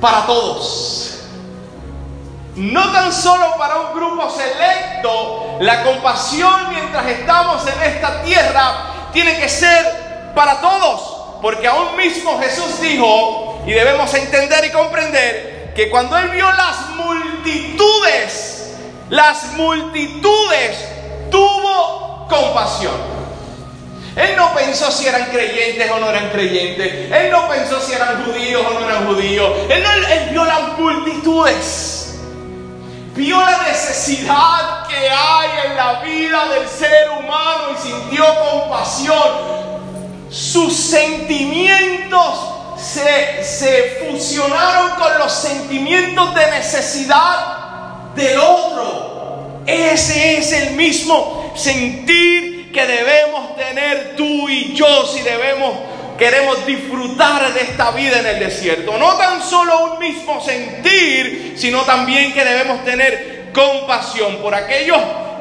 para 0.00 0.26
todos. 0.26 1.20
No 2.56 2.92
tan 2.92 3.12
solo 3.12 3.56
para 3.56 3.76
un 3.76 3.94
grupo 3.94 4.28
selecto, 4.28 5.56
la 5.60 5.82
compasión 5.82 6.68
mientras 6.70 7.06
estamos 7.06 7.62
en 7.66 7.82
esta 7.82 8.22
tierra 8.22 9.08
tiene 9.12 9.38
que 9.38 9.48
ser 9.48 10.32
para 10.34 10.60
todos. 10.60 11.16
Porque 11.40 11.66
aún 11.66 11.96
mismo 11.96 12.38
Jesús 12.38 12.82
dijo, 12.82 13.62
y 13.66 13.72
debemos 13.72 14.12
entender 14.12 14.66
y 14.66 14.70
comprender, 14.72 15.59
que 15.74 15.90
cuando 15.90 16.16
Él 16.18 16.30
vio 16.30 16.50
las 16.52 16.90
multitudes, 16.96 18.74
las 19.08 19.52
multitudes, 19.54 20.76
tuvo 21.30 22.26
compasión. 22.28 23.20
Él 24.16 24.36
no 24.36 24.52
pensó 24.54 24.90
si 24.90 25.06
eran 25.06 25.26
creyentes 25.26 25.90
o 25.90 25.98
no 25.98 26.10
eran 26.10 26.30
creyentes. 26.30 27.12
Él 27.12 27.30
no 27.30 27.48
pensó 27.48 27.80
si 27.80 27.92
eran 27.92 28.24
judíos 28.24 28.62
o 28.68 28.78
no 28.78 28.88
eran 28.88 29.06
judíos. 29.06 29.50
Él, 29.68 29.84
vio 30.30 30.44
las 30.44 30.78
multitudes. 30.78 32.18
Vio 33.14 33.40
la 33.40 33.62
necesidad 33.68 34.86
que 34.88 35.08
hay 35.08 35.50
en 35.66 35.76
la 35.76 36.00
vida 36.00 36.48
del 36.48 36.68
ser 36.68 37.10
humano 37.18 37.62
y 37.72 37.88
sintió 37.88 38.24
compasión. 38.50 39.60
Sus 40.28 40.74
sentimientos 40.74 42.59
se, 42.80 43.44
se 43.44 44.06
fusionaron 44.06 44.90
con 44.98 45.18
los 45.18 45.32
sentimientos 45.32 46.34
de 46.34 46.50
necesidad 46.50 48.14
del 48.14 48.38
otro. 48.38 49.60
Ese 49.66 50.38
es 50.38 50.52
el 50.52 50.74
mismo 50.74 51.52
sentir 51.54 52.72
que 52.72 52.86
debemos 52.86 53.56
tener 53.56 54.16
tú 54.16 54.48
y 54.48 54.74
yo 54.74 55.06
si 55.06 55.22
debemos 55.22 55.74
queremos 56.18 56.66
disfrutar 56.66 57.54
de 57.54 57.62
esta 57.62 57.92
vida 57.92 58.18
en 58.20 58.26
el 58.26 58.40
desierto. 58.40 58.98
No 58.98 59.16
tan 59.16 59.42
solo 59.42 59.94
un 59.94 59.98
mismo 59.98 60.38
sentir, 60.44 61.54
sino 61.56 61.80
también 61.84 62.34
que 62.34 62.44
debemos 62.44 62.84
tener 62.84 63.50
compasión 63.54 64.36
por 64.36 64.54
aquellos 64.54 65.00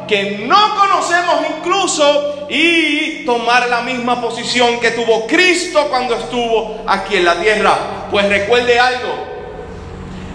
que 0.10 0.40
no 0.40 0.76
conocemos 0.76 1.46
incluso 1.58 2.48
y 2.50 3.24
tomar 3.26 3.70
la 3.70 3.82
misma 3.82 4.20
posición 4.20 4.80
que 4.80 4.90
tuvo 4.92 5.28
Cristo 5.28 5.88
cuando 5.88 6.16
estuvo 6.16 6.84
aquí 6.88 7.18
en 7.18 7.26
la 7.26 7.40
tierra. 7.40 7.78
Pues 8.10 8.28
recuerde 8.28 8.80
algo, 8.80 9.28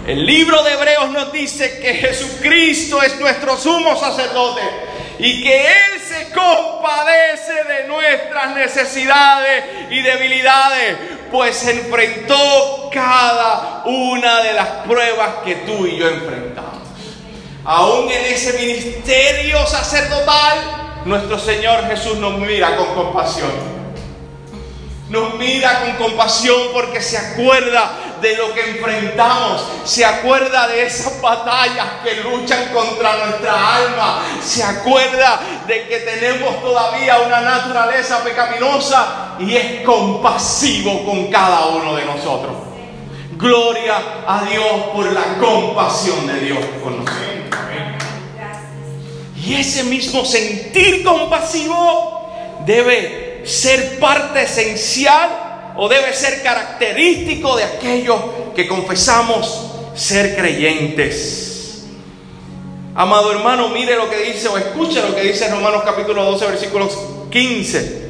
el 0.07 0.25
libro 0.25 0.63
de 0.63 0.71
Hebreos 0.71 1.09
nos 1.09 1.33
dice 1.33 1.77
que 1.79 1.93
Jesucristo 1.95 3.03
es 3.03 3.19
nuestro 3.19 3.57
sumo 3.57 3.99
sacerdote 3.99 4.61
y 5.19 5.43
que 5.43 5.67
Él 5.67 5.99
se 5.99 6.31
compadece 6.31 7.63
de 7.65 7.87
nuestras 7.89 8.55
necesidades 8.55 9.65
y 9.89 10.01
debilidades, 10.01 10.97
pues 11.29 11.67
enfrentó 11.67 12.89
cada 12.93 13.83
una 13.85 14.41
de 14.41 14.53
las 14.53 14.67
pruebas 14.87 15.35
que 15.43 15.55
tú 15.55 15.85
y 15.85 15.97
yo 15.97 16.07
enfrentamos. 16.07 16.74
Aún 17.65 18.11
en 18.11 18.25
ese 18.33 18.53
ministerio 18.53 19.65
sacerdotal, 19.65 21.01
nuestro 21.05 21.39
Señor 21.39 21.85
Jesús 21.87 22.17
nos 22.17 22.37
mira 22.37 22.75
con 22.77 22.93
compasión 22.93 23.75
nos 25.09 25.35
mira 25.35 25.81
con 25.81 26.07
compasión 26.07 26.57
porque 26.73 27.01
se 27.01 27.17
acuerda 27.17 27.91
de 28.21 28.35
lo 28.37 28.53
que 28.53 28.71
enfrentamos, 28.71 29.63
se 29.83 30.03
acuerda 30.03 30.67
de 30.67 30.83
esas 30.83 31.21
batallas 31.21 31.85
que 32.03 32.15
luchan 32.23 32.73
contra 32.73 33.25
nuestra 33.25 33.75
alma, 33.77 34.23
se 34.43 34.63
acuerda 34.63 35.39
de 35.67 35.87
que 35.87 35.99
tenemos 35.99 36.59
todavía 36.61 37.19
una 37.19 37.41
naturaleza 37.41 38.23
pecaminosa 38.23 39.35
y 39.39 39.55
es 39.55 39.85
compasivo 39.85 41.05
con 41.05 41.27
cada 41.27 41.67
uno 41.67 41.95
de 41.95 42.05
nosotros. 42.05 42.53
Gloria 43.37 43.97
a 44.25 44.43
Dios 44.45 44.65
por 44.93 45.11
la 45.11 45.37
compasión 45.39 46.25
de 46.25 46.39
Dios 46.39 46.59
con 46.83 47.05
nosotros. 47.05 47.34
Y 49.45 49.53
ese 49.53 49.83
mismo 49.83 50.25
sentir 50.25 51.03
compasivo 51.03 52.29
debe 52.65 53.41
ser 53.45 53.99
parte 53.99 54.41
esencial 54.41 55.73
o 55.77 55.87
debe 55.87 56.13
ser 56.13 56.41
característico 56.41 57.55
de 57.55 57.63
aquellos 57.63 58.19
que 58.55 58.67
confesamos 58.67 59.71
ser 59.93 60.35
creyentes. 60.35 61.85
Amado 62.95 63.31
hermano, 63.33 63.69
mire 63.69 63.95
lo 63.97 64.09
que 64.09 64.17
dice 64.17 64.47
o 64.47 64.57
escuche 64.57 65.01
lo 65.01 65.13
que 65.13 65.21
dice 65.21 65.49
Romanos 65.49 65.83
capítulo 65.85 66.23
12, 66.23 66.47
versículos 66.47 66.97
15. 67.29 68.05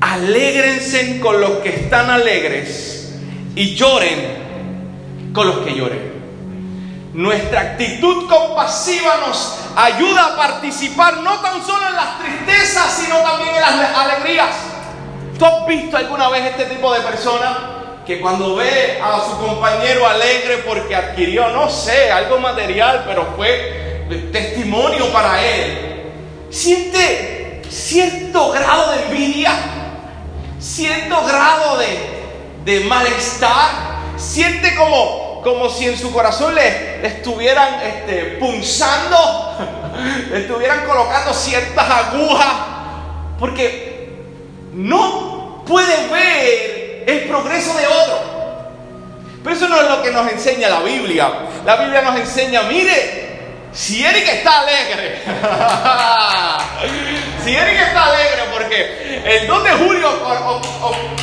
Alégrense 0.00 1.20
con 1.20 1.38
los 1.38 1.58
que 1.58 1.68
están 1.70 2.08
alegres 2.08 3.14
y 3.54 3.74
lloren 3.74 5.32
con 5.34 5.48
los 5.48 5.58
que 5.58 5.74
lloren. 5.74 6.09
Nuestra 7.12 7.60
actitud 7.60 8.28
compasiva 8.28 9.16
nos 9.26 9.58
ayuda 9.76 10.26
a 10.26 10.36
participar 10.36 11.18
no 11.18 11.40
tan 11.40 11.64
solo 11.64 11.88
en 11.88 11.96
las 11.96 12.18
tristezas, 12.20 13.02
sino 13.02 13.16
también 13.18 13.54
en 13.54 13.60
las 13.60 13.96
alegrías. 13.96 14.50
¿Tú 15.38 15.44
has 15.44 15.66
visto 15.66 15.96
alguna 15.96 16.28
vez 16.28 16.46
este 16.46 16.66
tipo 16.66 16.92
de 16.92 17.00
personas 17.00 17.56
que 18.06 18.20
cuando 18.20 18.56
ve 18.56 19.00
a 19.02 19.24
su 19.24 19.38
compañero 19.38 20.06
alegre 20.06 20.58
porque 20.66 20.94
adquirió, 20.94 21.48
no 21.48 21.68
sé, 21.68 22.10
algo 22.10 22.38
material, 22.38 23.04
pero 23.06 23.34
fue 23.36 24.06
testimonio 24.32 25.12
para 25.12 25.42
él, 25.44 26.12
siente 26.50 27.62
cierto 27.70 28.50
grado 28.50 28.92
de 28.92 29.02
envidia, 29.04 29.52
cierto 30.58 31.24
grado 31.24 31.78
de, 31.78 32.80
malestar, 32.80 33.70
siente 34.16 34.74
como, 34.74 35.29
como 35.42 35.68
si 35.68 35.86
en 35.86 35.98
su 35.98 36.12
corazón 36.12 36.54
le, 36.54 37.06
estuvieran 37.06 37.80
este, 37.82 38.36
punzando, 38.38 39.56
le 40.30 40.40
estuvieran 40.40 40.84
colocando 40.86 41.32
ciertas 41.32 41.88
agujas, 41.88 42.52
porque 43.38 44.10
no 44.72 45.64
puede 45.66 46.08
ver 46.08 47.04
el 47.06 47.28
progreso 47.28 47.74
de 47.74 47.86
otro. 47.86 48.30
Pero 49.42 49.56
eso 49.56 49.68
no 49.68 49.80
es 49.80 49.88
lo 49.88 50.02
que 50.02 50.10
nos 50.10 50.30
enseña 50.30 50.68
la 50.68 50.80
Biblia. 50.80 51.30
La 51.64 51.76
Biblia 51.76 52.02
nos 52.02 52.16
enseña, 52.16 52.64
mire, 52.64 53.30
si 53.72 54.04
Eric 54.04 54.28
está 54.28 54.60
alegre, 54.60 55.22
si 57.44 57.56
Eric 57.56 57.80
está 57.80 58.06
alegre 58.06 58.42
porque 58.52 59.22
el 59.24 59.46
2 59.46 59.64
de 59.64 59.70
julio 59.70 60.10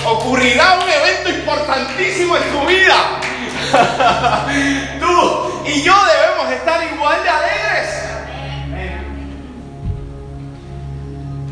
ocurrirá 0.06 0.80
un 0.82 0.90
evento 0.90 1.30
importantísimo 1.30 2.38
en 2.38 2.44
tu 2.52 2.66
vida, 2.66 2.96
tú 5.00 5.64
y 5.66 5.82
yo 5.82 5.94
debemos 6.06 6.52
estar 6.54 6.94
igual 6.94 7.24
de 7.24 7.30
alegres. 7.30 7.58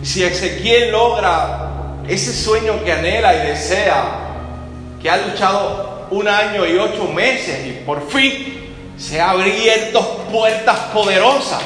Si 0.03 0.23
Ezequiel 0.23 0.91
logra 0.91 1.71
ese 2.07 2.33
sueño 2.33 2.83
que 2.83 2.91
anhela 2.91 3.35
y 3.35 3.47
desea, 3.47 4.03
que 5.01 5.09
ha 5.09 5.17
luchado 5.17 6.07
un 6.11 6.27
año 6.27 6.65
y 6.65 6.77
ocho 6.77 7.07
meses 7.07 7.65
y 7.65 7.71
por 7.85 8.07
fin 8.09 8.73
se 8.97 9.19
han 9.19 9.41
abierto 9.41 10.01
puertas 10.31 10.77
poderosas. 10.93 11.61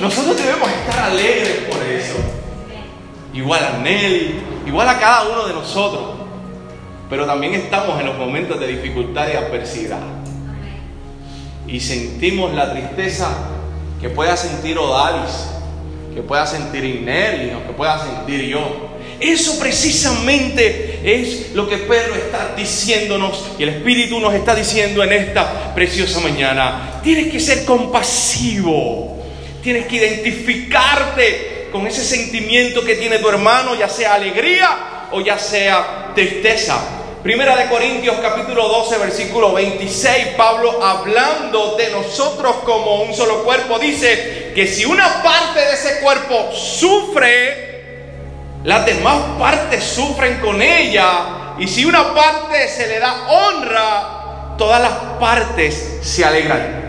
Nosotros 0.00 0.36
debemos 0.36 0.68
estar 0.70 1.10
alegres 1.10 1.64
por 1.70 1.82
eso. 1.82 2.14
Igual 3.32 3.64
a 3.64 3.78
Nelly, 3.78 4.42
igual 4.66 4.88
a 4.88 4.98
cada 4.98 5.28
uno 5.28 5.46
de 5.46 5.54
nosotros. 5.54 6.23
Pero 7.08 7.26
también 7.26 7.54
estamos 7.54 8.00
en 8.00 8.06
los 8.06 8.16
momentos 8.16 8.58
de 8.58 8.66
dificultad 8.66 9.28
y 9.32 9.36
adversidad. 9.36 10.00
Y 11.66 11.80
sentimos 11.80 12.52
la 12.54 12.72
tristeza 12.72 13.28
que 14.00 14.08
pueda 14.08 14.36
sentir 14.36 14.78
Odalis, 14.78 15.48
que 16.14 16.22
pueda 16.22 16.46
sentir 16.46 16.84
Inelli 16.84 17.52
o 17.54 17.66
que 17.66 17.72
pueda 17.72 17.98
sentir 18.04 18.42
yo. 18.42 18.90
Eso 19.20 19.58
precisamente 19.58 21.00
es 21.04 21.54
lo 21.54 21.68
que 21.68 21.78
Pedro 21.78 22.14
está 22.14 22.54
diciéndonos 22.56 23.52
y 23.58 23.62
el 23.62 23.68
Espíritu 23.70 24.18
nos 24.20 24.34
está 24.34 24.54
diciendo 24.54 25.02
en 25.02 25.12
esta 25.12 25.74
preciosa 25.74 26.20
mañana. 26.20 27.00
Tienes 27.02 27.30
que 27.30 27.40
ser 27.40 27.64
compasivo, 27.64 29.22
tienes 29.62 29.86
que 29.86 29.96
identificarte 29.96 31.68
con 31.70 31.86
ese 31.86 32.04
sentimiento 32.04 32.84
que 32.84 32.96
tiene 32.96 33.18
tu 33.18 33.28
hermano, 33.28 33.74
ya 33.74 33.88
sea 33.88 34.14
alegría 34.14 35.03
o 35.14 35.20
ya 35.20 35.38
sea 35.38 36.10
tristeza. 36.14 36.76
Primera 37.22 37.56
de 37.56 37.68
Corintios 37.68 38.16
capítulo 38.20 38.68
12 38.68 38.98
versículo 38.98 39.54
26, 39.54 40.34
Pablo 40.36 40.82
hablando 40.82 41.76
de 41.76 41.90
nosotros 41.90 42.56
como 42.64 43.02
un 43.02 43.14
solo 43.14 43.44
cuerpo, 43.44 43.78
dice 43.78 44.52
que 44.54 44.66
si 44.66 44.84
una 44.84 45.22
parte 45.22 45.60
de 45.60 45.72
ese 45.72 46.00
cuerpo 46.00 46.50
sufre, 46.52 47.64
las 48.64 48.84
demás 48.84 49.38
partes 49.38 49.84
sufren 49.84 50.40
con 50.40 50.60
ella. 50.60 51.54
Y 51.58 51.68
si 51.68 51.84
una 51.84 52.12
parte 52.12 52.66
se 52.68 52.88
le 52.88 52.98
da 52.98 53.28
honra, 53.28 54.56
todas 54.58 54.82
las 54.82 55.18
partes 55.20 56.00
se 56.02 56.24
alegran. 56.24 56.82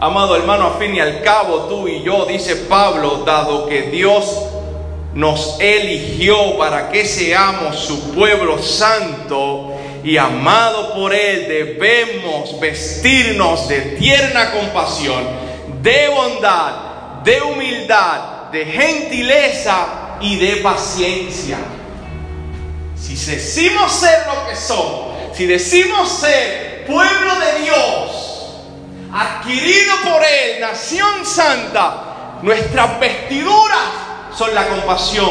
Amado 0.00 0.34
hermano, 0.34 0.66
a 0.66 0.78
fin 0.78 0.94
y 0.94 1.00
al 1.00 1.22
cabo, 1.22 1.66
tú 1.68 1.86
y 1.86 2.02
yo, 2.02 2.24
dice 2.24 2.56
Pablo, 2.56 3.22
dado 3.24 3.66
que 3.66 3.82
Dios 3.82 4.49
nos 5.14 5.58
eligió 5.60 6.56
para 6.56 6.90
que 6.90 7.04
seamos 7.04 7.78
su 7.78 8.12
pueblo 8.12 8.62
santo 8.62 9.74
y 10.04 10.16
amado 10.16 10.94
por 10.94 11.12
Él, 11.12 11.46
debemos 11.48 12.58
vestirnos 12.60 13.68
de 13.68 13.80
tierna 13.98 14.52
compasión, 14.52 15.24
de 15.82 16.08
bondad, 16.08 17.22
de 17.24 17.42
humildad 17.42 18.40
de 18.52 18.64
gentileza 18.66 19.86
y 20.20 20.36
de 20.36 20.56
paciencia. 20.56 21.58
Si 22.96 23.14
decimos 23.14 23.92
ser 23.92 24.26
lo 24.26 24.48
que 24.48 24.56
somos, 24.56 25.36
si 25.36 25.46
decimos 25.46 26.08
ser 26.08 26.84
pueblo 26.86 27.34
de 27.38 27.62
Dios, 27.62 28.54
adquirido 29.12 29.94
por 30.04 30.22
Él, 30.22 30.60
nación 30.60 31.24
santa, 31.24 32.38
nuestras 32.42 32.98
vestiduras 33.00 34.09
son 34.36 34.54
la 34.54 34.68
compasión, 34.68 35.30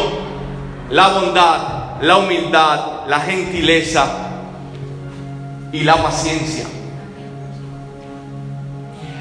la 0.89 1.07
bondad, 1.09 2.01
la 2.01 2.17
humildad, 2.17 3.07
la 3.07 3.19
gentileza 3.19 4.07
y 5.71 5.81
la 5.83 6.01
paciencia. 6.01 6.65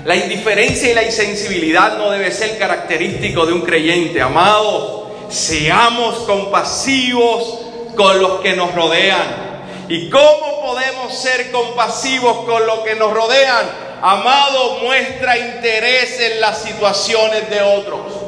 La 0.05 0.17
indiferencia 0.17 0.91
y 0.91 0.95
la 0.95 1.03
insensibilidad 1.03 1.99
no 1.99 2.11
debe 2.11 2.31
ser 2.31 2.57
característico 2.59 3.45
de 3.45 3.53
un 3.53 3.61
creyente. 3.61 4.23
Amados, 4.23 5.03
seamos 5.29 6.21
compasivos 6.21 7.61
con 7.95 8.21
los 8.21 8.41
que 8.41 8.55
nos 8.55 8.75
rodean. 8.75 9.49
¿Y 9.89 10.09
cómo 10.09 10.63
podemos 10.63 11.15
ser 11.15 11.51
compasivos 11.51 12.45
con 12.47 12.67
los 12.67 12.81
que 12.81 12.95
nos 12.95 13.13
rodean? 13.13 13.67
Amado, 14.01 14.79
muestra 14.83 15.37
interés 15.37 16.21
en 16.21 16.41
las 16.41 16.59
situaciones 16.59 17.51
de 17.51 17.61
otros. 17.61 18.28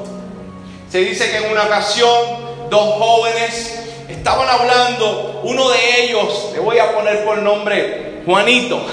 Se 0.90 0.98
dice 0.98 1.31
que 1.31 1.37
en 1.37 1.53
una 1.53 1.64
ocasión 1.64 2.11
dos 2.68 2.94
jóvenes 2.98 3.81
estaban 4.09 4.48
hablando, 4.48 5.40
uno 5.44 5.70
de 5.70 6.03
ellos, 6.03 6.50
le 6.53 6.59
voy 6.59 6.81
a 6.81 6.92
poner 6.92 7.24
por 7.24 7.38
nombre 7.38 8.22
Juanito, 8.26 8.85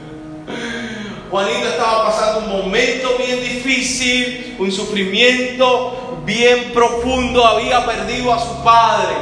Juanito 1.30 1.68
estaba 1.68 2.06
pasando 2.06 2.40
un 2.40 2.64
momento 2.64 3.10
bien 3.16 3.40
difícil, 3.40 4.56
un 4.58 4.72
sufrimiento 4.72 6.20
bien 6.24 6.72
profundo, 6.72 7.46
había 7.46 7.86
perdido 7.86 8.32
a 8.32 8.40
su 8.40 8.64
padre. 8.64 9.14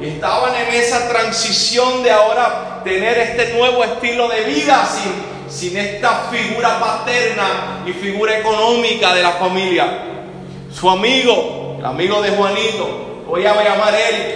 Y 0.00 0.06
estaban 0.06 0.52
en 0.54 0.74
esa 0.74 1.08
transición 1.08 2.02
de 2.02 2.10
ahora 2.10 2.80
tener 2.82 3.18
este 3.18 3.54
nuevo 3.54 3.84
estilo 3.84 4.28
de 4.28 4.42
vida 4.42 4.84
sin, 4.84 5.12
sin 5.48 5.76
esta 5.76 6.28
figura 6.30 6.80
paterna 6.80 7.84
y 7.86 7.92
figura 7.92 8.36
económica 8.36 9.14
de 9.14 9.22
la 9.22 9.32
familia. 9.32 10.15
Su 10.78 10.90
amigo, 10.90 11.76
el 11.78 11.86
amigo 11.86 12.20
de 12.20 12.32
Juanito, 12.32 13.24
voy 13.26 13.46
a 13.46 13.54
llamar 13.64 13.94
Eric, 13.94 14.34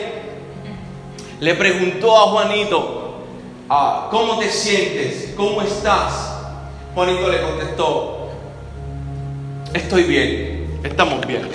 le 1.38 1.54
preguntó 1.54 2.16
a 2.16 2.30
Juanito, 2.30 3.16
ah, 3.68 4.08
¿cómo 4.10 4.38
te 4.38 4.48
sientes? 4.48 5.34
¿Cómo 5.36 5.60
estás? 5.60 6.38
Juanito 6.94 7.28
le 7.28 7.42
contestó, 7.42 8.30
estoy 9.74 10.04
bien, 10.04 10.80
estamos 10.82 11.26
bien. 11.26 11.46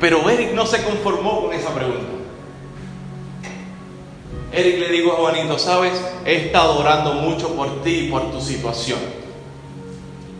Pero 0.00 0.30
Eric 0.30 0.52
no 0.54 0.64
se 0.64 0.82
conformó 0.82 1.42
con 1.42 1.52
esa 1.52 1.74
pregunta. 1.74 2.08
Eric 4.52 4.78
le 4.78 4.88
dijo 4.88 5.12
a 5.12 5.16
Juanito, 5.16 5.58
sabes, 5.58 6.02
he 6.24 6.46
estado 6.46 6.78
orando 6.78 7.12
mucho 7.12 7.54
por 7.54 7.82
ti 7.82 8.06
y 8.06 8.10
por 8.10 8.30
tu 8.30 8.40
situación. 8.40 9.19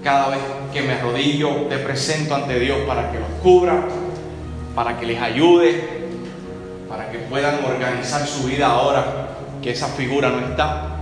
Cada 0.03 0.29
vez 0.29 0.41
que 0.73 0.83
me 0.83 0.95
arrodillo, 0.95 1.67
te 1.69 1.79
presento 1.79 2.35
ante 2.35 2.59
Dios 2.59 2.79
para 2.87 3.13
que 3.13 3.19
los 3.19 3.29
cubra, 3.43 3.85
para 4.75 4.99
que 4.99 5.07
les 5.07 5.21
ayude, 5.21 6.09
para 6.89 7.11
que 7.11 7.19
puedan 7.19 7.65
organizar 7.65 8.27
su 8.27 8.45
vida 8.45 8.67
ahora 8.67 9.29
que 9.63 9.73
esa 9.73 9.89
figura 9.89 10.31
no 10.31 10.47
está. 10.47 10.97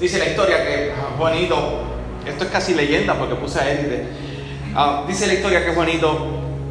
Dice 0.00 0.18
la 0.18 0.26
historia 0.26 0.64
que 0.64 0.92
Juanito, 1.18 1.82
esto 2.26 2.44
es 2.44 2.50
casi 2.50 2.74
leyenda 2.74 3.14
porque 3.14 3.34
puse 3.34 3.60
a 3.60 3.70
él, 3.70 4.06
ah, 4.74 5.04
dice 5.06 5.26
la 5.26 5.34
historia 5.34 5.62
que 5.64 5.72
Juanito 5.72 6.16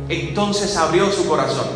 entonces 0.09 0.75
abrió 0.75 1.11
su 1.11 1.27
corazón 1.27 1.67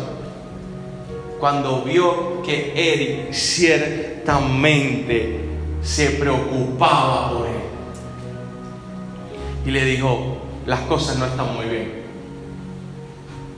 cuando 1.38 1.82
vio 1.82 2.42
que 2.42 2.72
Eric 2.74 3.32
ciertamente 3.32 5.44
se 5.82 6.10
preocupaba 6.10 7.30
por 7.30 7.46
él. 7.46 7.57
Y 9.68 9.70
le 9.70 9.84
dijo, 9.84 10.38
las 10.64 10.80
cosas 10.80 11.18
no 11.18 11.26
están 11.26 11.54
muy 11.54 11.66
bien. 11.66 11.92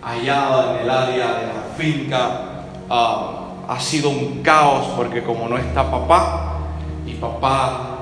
Allá 0.02 0.74
en 0.74 0.82
el 0.82 0.90
área 0.90 1.34
de 1.34 1.46
la 1.46 1.62
finca 1.78 2.64
ah, 2.90 3.52
ha 3.68 3.78
sido 3.78 4.10
un 4.10 4.42
caos 4.42 4.88
porque 4.96 5.22
como 5.22 5.48
no 5.48 5.56
está 5.56 5.88
papá, 5.88 6.58
mi 7.06 7.12
papá 7.12 7.98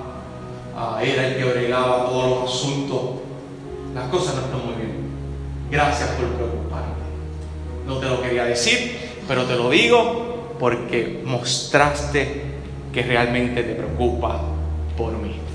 ah, 0.75 0.99
era 1.03 1.27
el 1.27 1.37
que 1.37 1.45
bregaba 1.45 2.07
todos 2.07 2.31
los 2.31 2.51
asuntos. 2.51 3.01
Las 3.95 4.09
cosas 4.09 4.37
no 4.37 4.41
están 4.41 4.65
muy 4.65 4.75
bien. 4.77 5.11
Gracias 5.71 6.09
por 6.13 6.29
preocuparte. 6.29 7.03
No 7.87 7.99
te 7.99 8.07
lo 8.07 8.23
quería 8.23 8.45
decir, 8.45 9.19
pero 9.29 9.45
te 9.45 9.55
lo 9.55 9.69
digo 9.69 10.55
porque 10.59 11.23
mostraste 11.27 12.55
que 12.91 13.03
realmente 13.03 13.63
te 13.63 13.75
preocupa 13.75 14.41
por 14.97 15.13
mí. 15.13 15.48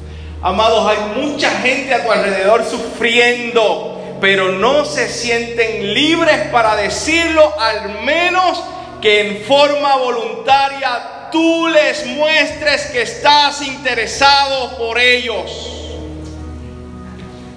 Amados, 0.43 0.85
hay 0.89 1.21
mucha 1.21 1.49
gente 1.61 1.93
a 1.93 2.03
tu 2.03 2.11
alrededor 2.11 2.65
sufriendo, 2.65 4.17
pero 4.19 4.51
no 4.51 4.83
se 4.83 5.07
sienten 5.07 5.93
libres 5.93 6.49
para 6.51 6.75
decirlo, 6.75 7.57
al 7.57 8.01
menos 8.01 8.61
que 9.01 9.21
en 9.21 9.45
forma 9.45 9.95
voluntaria 9.95 11.29
tú 11.31 11.69
les 11.69 12.05
muestres 12.07 12.87
que 12.87 13.03
estás 13.03 13.61
interesado 13.61 14.77
por 14.77 14.99
ellos. 14.99 15.69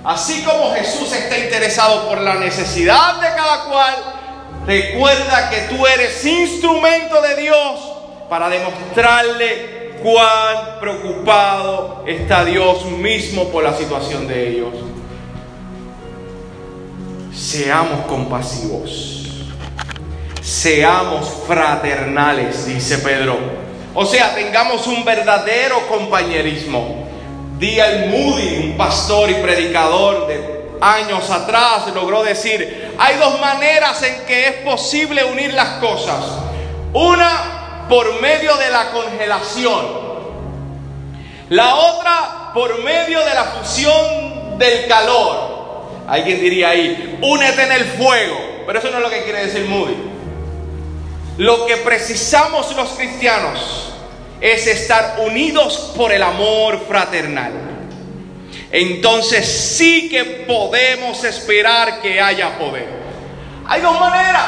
Así 0.05 0.45
como 0.45 0.73
Jesús 0.73 1.13
está 1.13 1.39
interesado 1.39 2.09
por 2.09 2.21
la 2.21 2.37
necesidad 2.37 3.17
de 3.17 3.27
cada 3.35 3.65
cual, 3.65 3.95
recuerda 4.65 5.51
que 5.51 5.63
tú 5.63 5.85
eres 5.85 6.25
instrumento 6.25 7.21
de 7.21 7.35
Dios 7.35 7.81
para 8.29 8.49
demostrarle 8.49 9.76
cuán 10.07 10.79
preocupado 10.79 12.05
está 12.07 12.45
Dios 12.45 12.85
mismo 12.85 13.49
por 13.49 13.65
la 13.65 13.77
situación 13.77 14.29
de 14.29 14.51
ellos. 14.51 14.73
Seamos 17.35 18.07
compasivos, 18.07 19.27
seamos 20.41 21.29
fraternales, 21.49 22.67
dice 22.67 22.99
Pedro. 22.99 23.37
O 23.95 24.07
sea, 24.07 24.33
tengamos 24.37 24.87
un 24.87 25.05
verdadero 25.05 25.89
compañerismo. 25.89 27.05
D.L. 27.59 28.07
Moody, 28.07 28.71
un 28.71 28.77
pastor 28.77 29.29
y 29.29 29.35
predicador 29.35 30.29
de 30.29 30.69
años 30.81 31.29
atrás, 31.31 31.89
logró 31.93 32.23
decir, 32.23 32.95
hay 32.97 33.17
dos 33.17 33.41
maneras 33.41 34.01
en 34.05 34.25
que 34.25 34.47
es 34.47 34.55
posible 34.59 35.25
unir 35.25 35.53
las 35.53 35.81
cosas. 35.81 36.25
Una 36.93 37.56
por 37.89 38.21
medio 38.21 38.57
de 38.57 38.71
la 38.71 38.91
congelación. 38.91 40.07
La 41.51 41.75
otra 41.77 42.51
por 42.53 42.83
medio 42.83 43.25
de 43.25 43.35
la 43.35 43.45
fusión 43.45 44.59
del 44.59 44.87
calor. 44.89 45.57
Alguien 46.09 46.41
diría 46.41 46.71
ahí, 46.71 47.19
únete 47.23 47.63
en 47.63 47.73
el 47.73 47.85
fuego. 47.85 48.37
Pero 48.67 48.79
eso 48.79 48.91
no 48.91 48.97
es 48.97 49.03
lo 49.03 49.11
que 49.11 49.23
quiere 49.23 49.47
decir 49.47 49.67
Moody. 49.67 49.97
Lo 51.39 51.67
que 51.67 51.77
precisamos 51.77 52.75
los 52.75 52.91
cristianos 52.91 53.93
es 54.41 54.67
estar 54.67 55.19
unidos 55.21 55.93
por 55.97 56.13
el 56.13 56.23
amor 56.23 56.81
fraternal. 56.89 57.53
Entonces 58.73 59.47
sí 59.47 60.09
que 60.09 60.25
podemos 60.25 61.23
esperar 61.25 62.01
que 62.01 62.21
haya 62.21 62.59
poder. 62.59 62.89
Hay 63.67 63.81
dos 63.81 63.99
maneras. 64.01 64.47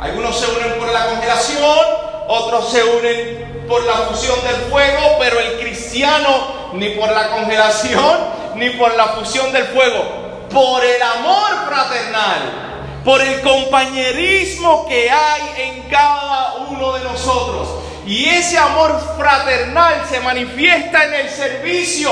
Algunos 0.00 0.38
se 0.38 0.46
unen 0.46 0.78
por 0.78 0.92
la 0.92 1.06
congelación, 1.06 2.07
otros 2.28 2.70
se 2.70 2.84
unen 2.84 3.64
por 3.66 3.84
la 3.84 3.94
fusión 3.94 4.38
del 4.42 4.70
fuego, 4.70 5.16
pero 5.18 5.40
el 5.40 5.58
cristiano 5.58 6.70
ni 6.74 6.90
por 6.90 7.10
la 7.10 7.30
congelación 7.30 8.38
ni 8.54 8.70
por 8.70 8.94
la 8.96 9.08
fusión 9.08 9.52
del 9.52 9.64
fuego, 9.64 10.04
por 10.52 10.84
el 10.84 11.02
amor 11.02 11.50
fraternal, 11.66 13.00
por 13.04 13.20
el 13.20 13.40
compañerismo 13.40 14.86
que 14.88 15.10
hay 15.10 15.42
en 15.56 15.82
cada 15.88 16.54
uno 16.68 16.92
de 16.92 17.04
nosotros 17.04 17.68
y 18.08 18.24
ese 18.26 18.56
amor 18.56 18.98
fraternal 19.18 20.02
se 20.08 20.20
manifiesta 20.20 21.04
en 21.04 21.14
el 21.14 21.28
servicio. 21.28 22.10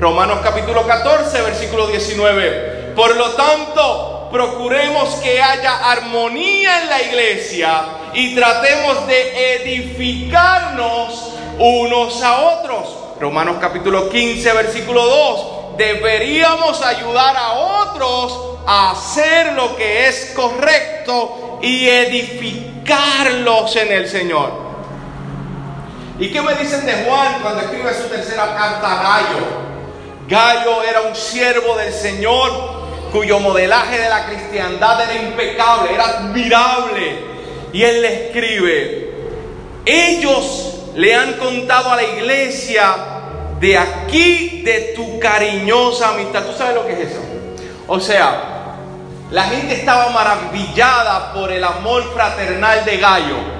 Romanos 0.00 0.38
capítulo 0.44 0.86
14, 0.86 1.42
versículo 1.42 1.88
19. 1.88 2.92
Por 2.94 3.16
lo 3.16 3.30
tanto, 3.30 4.17
procuremos 4.30 5.14
que 5.16 5.40
haya 5.40 5.90
armonía 5.90 6.82
en 6.82 6.88
la 6.88 7.02
iglesia 7.02 7.84
y 8.14 8.34
tratemos 8.34 9.06
de 9.06 9.56
edificarnos 9.56 11.32
unos 11.58 12.22
a 12.22 12.40
otros. 12.40 12.96
Romanos 13.20 13.56
capítulo 13.60 14.08
15, 14.08 14.52
versículo 14.52 15.04
2. 15.04 15.76
Deberíamos 15.78 16.82
ayudar 16.82 17.36
a 17.36 17.52
otros 17.52 18.58
a 18.66 18.92
hacer 18.92 19.52
lo 19.52 19.76
que 19.76 20.08
es 20.08 20.32
correcto 20.34 21.58
y 21.62 21.88
edificarlos 21.88 23.74
en 23.76 23.92
el 23.92 24.08
Señor. 24.08 24.68
¿Y 26.18 26.30
qué 26.30 26.42
me 26.42 26.54
dicen 26.54 26.84
de 26.84 27.04
Juan 27.04 27.40
cuando 27.42 27.60
escribe 27.62 27.94
su 27.94 28.08
tercera 28.08 28.56
carta 28.56 28.92
a 28.92 29.02
Gallo? 29.02 29.46
Gallo 30.26 30.82
era 30.82 31.02
un 31.02 31.14
siervo 31.14 31.76
del 31.76 31.92
Señor 31.92 32.77
cuyo 33.12 33.40
modelaje 33.40 33.98
de 33.98 34.08
la 34.08 34.26
cristiandad 34.26 35.02
era 35.02 35.14
impecable, 35.14 35.94
era 35.94 36.04
admirable. 36.04 37.18
Y 37.72 37.82
él 37.82 38.02
le 38.02 38.26
escribe, 38.26 39.14
ellos 39.84 40.74
le 40.94 41.14
han 41.14 41.34
contado 41.34 41.90
a 41.90 41.96
la 41.96 42.04
iglesia 42.04 42.94
de 43.60 43.76
aquí 43.76 44.62
de 44.64 44.92
tu 44.96 45.18
cariñosa 45.18 46.10
amistad. 46.10 46.44
¿Tú 46.44 46.56
sabes 46.56 46.74
lo 46.74 46.86
que 46.86 46.94
es 46.94 47.10
eso? 47.10 47.20
O 47.86 48.00
sea, 48.00 48.76
la 49.30 49.44
gente 49.44 49.74
estaba 49.74 50.10
maravillada 50.10 51.32
por 51.34 51.52
el 51.52 51.62
amor 51.62 52.12
fraternal 52.14 52.84
de 52.84 52.96
Gallo 52.96 53.57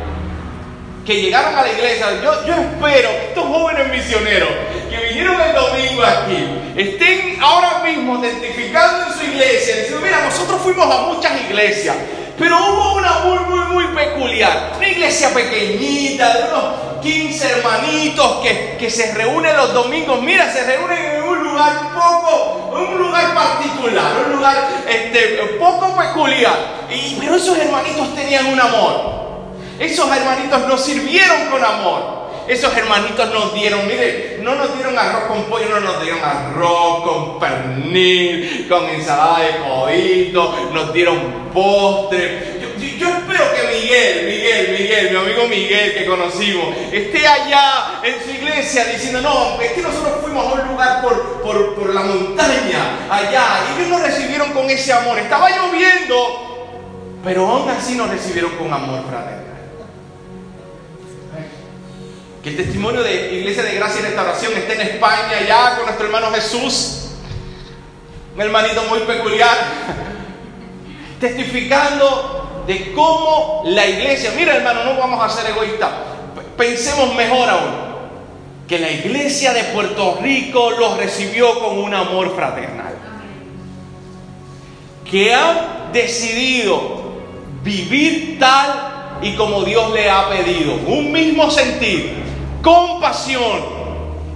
que 1.09 1.23
llegaron 1.23 1.57
a 1.57 1.63
la 1.63 1.73
iglesia. 1.73 2.21
Yo, 2.23 2.47
yo 2.47 2.53
espero 2.53 3.09
que 3.09 3.29
estos 3.29 3.47
jóvenes 3.47 3.89
misioneros 3.89 4.51
que 4.91 5.07
vinieron 5.09 5.41
el 5.41 5.55
domingo 5.55 6.03
aquí 6.05 6.47
estén 6.77 7.39
ahora 7.41 7.83
mismo 7.83 8.21
testificando 8.21 9.07
en 9.07 9.19
su 9.19 9.25
iglesia, 9.25 9.77
diciendo, 9.77 10.01
mira, 10.03 10.21
nosotros 10.23 10.61
fuimos 10.61 10.85
a 10.85 11.07
muchas 11.07 11.33
iglesias, 11.49 11.97
pero 12.39 12.59
hubo 12.59 12.97
una 12.97 13.21
muy, 13.21 13.39
muy, 13.39 13.67
muy 13.73 13.97
peculiar. 13.97 14.75
Una 14.77 14.87
iglesia 14.87 15.33
pequeñita, 15.33 16.35
de 16.35 16.43
unos 16.53 17.01
15 17.01 17.53
hermanitos 17.53 18.43
que, 18.43 18.77
que 18.79 18.91
se 18.91 19.15
reúnen 19.15 19.57
los 19.57 19.73
domingos. 19.73 20.21
Mira, 20.21 20.53
se 20.53 20.63
reúnen 20.65 20.99
en 20.99 21.23
un 21.23 21.43
lugar 21.43 21.73
poco, 21.95 22.71
un 22.75 22.99
lugar 22.99 23.35
particular, 23.35 24.13
un 24.27 24.37
lugar 24.37 24.57
este, 24.87 25.57
poco 25.59 25.97
peculiar. 25.97 26.87
Y, 26.91 27.17
pero 27.19 27.37
esos 27.37 27.57
hermanitos 27.57 28.15
tenían 28.15 28.45
un 28.49 28.61
amor. 28.61 29.28
Esos 29.79 30.11
hermanitos 30.15 30.67
nos 30.67 30.85
sirvieron 30.85 31.47
con 31.51 31.65
amor. 31.65 32.19
Esos 32.49 32.75
hermanitos 32.75 33.31
nos 33.31 33.55
dieron, 33.55 33.87
mire, 33.87 34.39
no 34.41 34.55
nos 34.55 34.75
dieron 34.75 34.99
arroz 34.99 35.25
con 35.25 35.45
pollo, 35.45 35.69
no 35.69 35.81
nos 35.81 36.03
dieron 36.03 36.19
arroz 36.25 37.03
con 37.03 37.39
pernil, 37.39 38.67
con 38.67 38.89
ensalada 38.89 39.41
de 39.41 39.59
codito, 39.59 40.71
nos 40.73 40.93
dieron 40.95 41.51
postre. 41.53 42.59
Yo, 42.99 43.09
espero 43.09 43.45
que 43.55 43.79
Miguel, 43.79 44.27
Miguel, 44.27 44.77
Miguel, 44.79 45.11
mi 45.11 45.17
amigo 45.19 45.47
Miguel 45.47 45.95
que 45.95 46.07
conocimos, 46.07 46.75
esté 46.91 47.27
allá 47.27 48.01
en 48.03 48.15
su 48.25 48.31
iglesia 48.31 48.87
diciendo, 48.87 49.21
no, 49.21 49.61
es 49.61 49.73
que 49.73 49.83
nosotros 49.83 50.15
fuimos 50.23 50.47
a 50.47 50.53
un 50.55 50.69
lugar 50.69 51.03
por, 51.03 51.43
por, 51.43 51.75
por 51.75 51.95
la 51.95 52.01
montaña, 52.01 53.09
allá, 53.11 53.45
y 53.69 53.79
ellos 53.79 53.91
nos 53.91 54.03
recibieron 54.03 54.53
con 54.53 54.69
ese 54.71 54.93
amor. 54.93 55.19
Estaba 55.19 55.51
lloviendo, 55.51 57.21
pero 57.23 57.47
aún 57.47 57.69
así 57.71 57.95
nos 57.95 58.09
recibieron 58.09 58.53
con 58.57 58.73
amor 58.73 59.05
fraternal. 59.09 59.48
Que 62.43 62.51
el 62.51 62.57
testimonio 62.57 63.03
de 63.03 63.35
Iglesia 63.35 63.65
de 63.65 63.75
Gracia 63.75 64.01
y 64.01 64.05
Restauración 64.05 64.53
esté 64.55 64.75
en 64.75 64.81
España 64.83 65.41
ya 65.47 65.77
con 65.77 65.87
nuestro 65.87 66.07
hermano 66.07 66.31
Jesús, 66.33 67.09
un 68.35 68.41
hermanito 68.41 68.85
muy 68.85 69.01
peculiar, 69.01 69.57
testificando 71.21 72.65
de 72.69 72.93
cómo 72.93 73.63
la 73.65 73.87
iglesia, 73.87 74.33
mira 74.37 74.55
hermano, 74.55 74.85
no 74.85 74.97
vamos 74.99 75.25
a 75.25 75.35
ser 75.35 75.51
egoístas, 75.51 75.91
pensemos 76.57 77.15
mejor 77.15 77.49
aún, 77.49 77.89
que 78.69 78.79
la 78.79 78.91
iglesia 78.91 79.53
de 79.55 79.65
Puerto 79.65 80.19
Rico 80.21 80.71
los 80.73 80.99
recibió 80.99 81.59
con 81.59 81.79
un 81.79 81.95
amor 81.95 82.37
fraternal, 82.37 82.95
que 85.11 85.35
han 85.35 85.93
decidido 85.93 86.99
vivir 87.65 88.39
tal 88.39 89.19
y 89.23 89.33
como 89.33 89.63
Dios 89.63 89.93
le 89.93 90.11
ha 90.11 90.29
pedido, 90.29 90.75
un 90.87 91.11
mismo 91.11 91.51
sentir, 91.51 92.28
compasión 92.69 93.65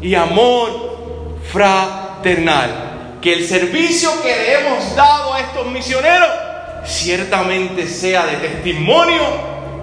y 0.00 0.14
amor 0.14 1.40
fraternal. 1.52 3.18
Que 3.20 3.34
el 3.34 3.46
servicio 3.46 4.10
que 4.22 4.34
le 4.34 4.54
hemos 4.54 4.96
dado 4.96 5.34
a 5.34 5.40
estos 5.40 5.66
misioneros 5.66 6.28
ciertamente 6.84 7.86
sea 7.86 8.26
de 8.26 8.36
testimonio 8.36 9.22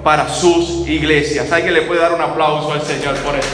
para 0.03 0.27
sus 0.27 0.87
iglesias. 0.87 1.51
Hay 1.51 1.63
que 1.63 1.71
le 1.71 1.83
puede 1.83 2.01
dar 2.01 2.13
un 2.13 2.21
aplauso 2.21 2.73
al 2.73 2.81
Señor 2.81 3.15
por 3.17 3.35
eso. 3.35 3.47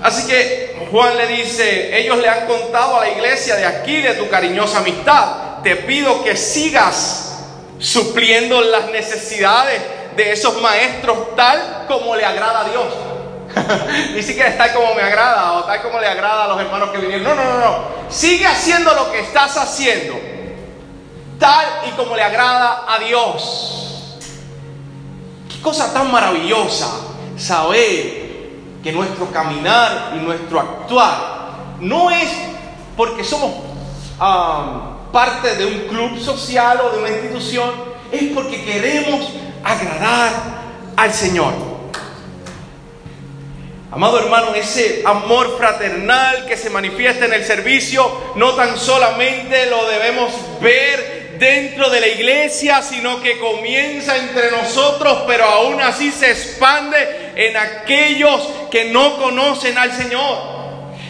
Así 0.00 0.28
que 0.28 0.86
Juan 0.92 1.16
le 1.16 1.26
dice, 1.26 1.98
ellos 1.98 2.18
le 2.18 2.28
han 2.28 2.46
contado 2.46 2.98
a 2.98 3.00
la 3.00 3.10
iglesia 3.10 3.56
de 3.56 3.66
aquí 3.66 4.00
de 4.00 4.14
tu 4.14 4.28
cariñosa 4.28 4.78
amistad. 4.78 5.62
Te 5.64 5.74
pido 5.76 6.22
que 6.22 6.36
sigas 6.36 7.25
supliendo 7.78 8.60
las 8.60 8.90
necesidades 8.90 9.82
de 10.16 10.32
esos 10.32 10.60
maestros 10.60 11.34
tal 11.36 11.84
como 11.86 12.16
le 12.16 12.24
agrada 12.24 12.60
a 12.60 12.64
Dios. 12.68 12.86
Ni 14.14 14.22
siquiera 14.22 14.50
es 14.50 14.58
tal 14.58 14.72
como 14.74 14.94
me 14.94 15.02
agrada 15.02 15.54
o 15.54 15.64
tal 15.64 15.82
como 15.82 16.00
le 16.00 16.06
agrada 16.06 16.44
a 16.44 16.48
los 16.48 16.60
hermanos 16.60 16.90
que 16.90 16.98
vinieron. 16.98 17.24
No, 17.24 17.34
no, 17.34 17.44
no, 17.44 17.58
no. 17.58 17.78
Sigue 18.08 18.46
haciendo 18.46 18.94
lo 18.94 19.10
que 19.10 19.20
estás 19.20 19.56
haciendo. 19.56 20.14
tal 21.38 21.66
y 21.86 21.90
como 21.92 22.16
le 22.16 22.22
agrada 22.22 22.84
a 22.88 22.98
Dios. 22.98 24.18
Qué 25.48 25.60
cosa 25.60 25.92
tan 25.92 26.10
maravillosa 26.10 26.88
saber 27.36 28.26
que 28.82 28.92
nuestro 28.92 29.30
caminar 29.30 30.12
y 30.14 30.18
nuestro 30.18 30.60
actuar 30.60 31.36
no 31.80 32.10
es 32.10 32.28
porque 32.96 33.22
somos 33.22 33.52
um, 34.20 34.95
parte 35.12 35.56
de 35.56 35.66
un 35.66 35.80
club 35.88 36.18
social 36.20 36.80
o 36.80 36.90
de 36.90 36.98
una 36.98 37.10
institución, 37.10 37.70
es 38.12 38.24
porque 38.34 38.64
queremos 38.64 39.32
agradar 39.64 40.32
al 40.96 41.12
Señor. 41.12 41.52
Amado 43.90 44.18
hermano, 44.18 44.54
ese 44.54 45.02
amor 45.06 45.56
fraternal 45.56 46.44
que 46.46 46.56
se 46.56 46.70
manifiesta 46.70 47.24
en 47.24 47.32
el 47.32 47.44
servicio, 47.44 48.34
no 48.34 48.54
tan 48.54 48.76
solamente 48.78 49.66
lo 49.66 49.86
debemos 49.86 50.32
ver 50.60 51.36
dentro 51.38 51.88
de 51.90 52.00
la 52.00 52.08
iglesia, 52.08 52.82
sino 52.82 53.22
que 53.22 53.38
comienza 53.38 54.16
entre 54.16 54.50
nosotros, 54.50 55.24
pero 55.26 55.44
aún 55.44 55.80
así 55.80 56.10
se 56.10 56.30
expande 56.30 57.32
en 57.36 57.56
aquellos 57.56 58.48
que 58.70 58.86
no 58.86 59.16
conocen 59.18 59.78
al 59.78 59.92
Señor. 59.92 60.56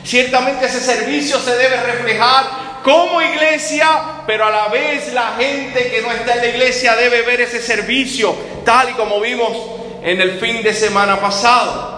Ciertamente 0.05 0.67
ese 0.67 0.81
servicio 0.81 1.41
se 1.41 1.57
debe 1.57 1.83
reflejar 1.83 2.66
como 2.87 3.21
iglesia, 3.21 4.23
pero 4.29 4.47
a 4.47 4.51
la 4.51 4.69
vez 4.69 5.13
la 5.13 5.35
gente 5.37 5.91
que 5.91 6.03
no 6.03 6.13
está 6.13 6.35
en 6.35 6.39
la 6.39 6.47
iglesia 6.47 6.95
debe 6.95 7.23
ver 7.23 7.41
ese 7.41 7.61
servicio, 7.61 8.33
tal 8.65 8.91
y 8.91 8.93
como 8.93 9.21
vimos 9.21 9.57
en 10.05 10.21
el 10.21 10.39
fin 10.39 10.63
de 10.63 10.73
semana 10.73 11.21
pasado. 11.21 11.97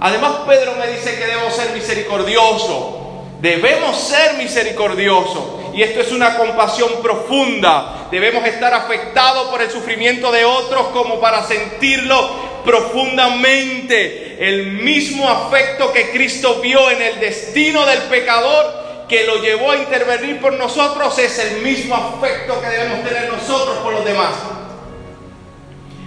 Además, 0.00 0.32
Pedro 0.48 0.72
me 0.76 0.86
dice 0.86 1.18
que 1.18 1.26
debo 1.26 1.50
ser 1.50 1.74
misericordioso. 1.74 3.24
Debemos 3.42 3.94
ser 3.94 4.38
misericordiosos. 4.38 5.44
Y 5.74 5.82
esto 5.82 6.00
es 6.00 6.10
una 6.12 6.38
compasión 6.38 7.02
profunda. 7.02 8.06
Debemos 8.10 8.46
estar 8.46 8.72
afectados 8.72 9.48
por 9.48 9.60
el 9.60 9.70
sufrimiento 9.70 10.32
de 10.32 10.46
otros 10.46 10.86
como 10.94 11.20
para 11.20 11.44
sentirlo 11.44 12.62
profundamente. 12.64 14.38
El 14.48 14.72
mismo 14.72 15.28
afecto 15.28 15.92
que 15.92 16.10
Cristo 16.10 16.58
vio 16.62 16.90
en 16.90 17.02
el 17.02 17.20
destino 17.20 17.84
del 17.84 18.00
pecador 18.04 18.81
que 19.12 19.26
lo 19.26 19.42
llevó 19.42 19.72
a 19.72 19.76
intervenir 19.76 20.40
por 20.40 20.54
nosotros 20.54 21.18
es 21.18 21.38
el 21.38 21.60
mismo 21.60 21.94
afecto 21.94 22.58
que 22.62 22.66
debemos 22.66 23.06
tener 23.06 23.30
nosotros 23.30 23.76
por 23.82 23.92
los 23.92 24.06
demás. 24.06 24.32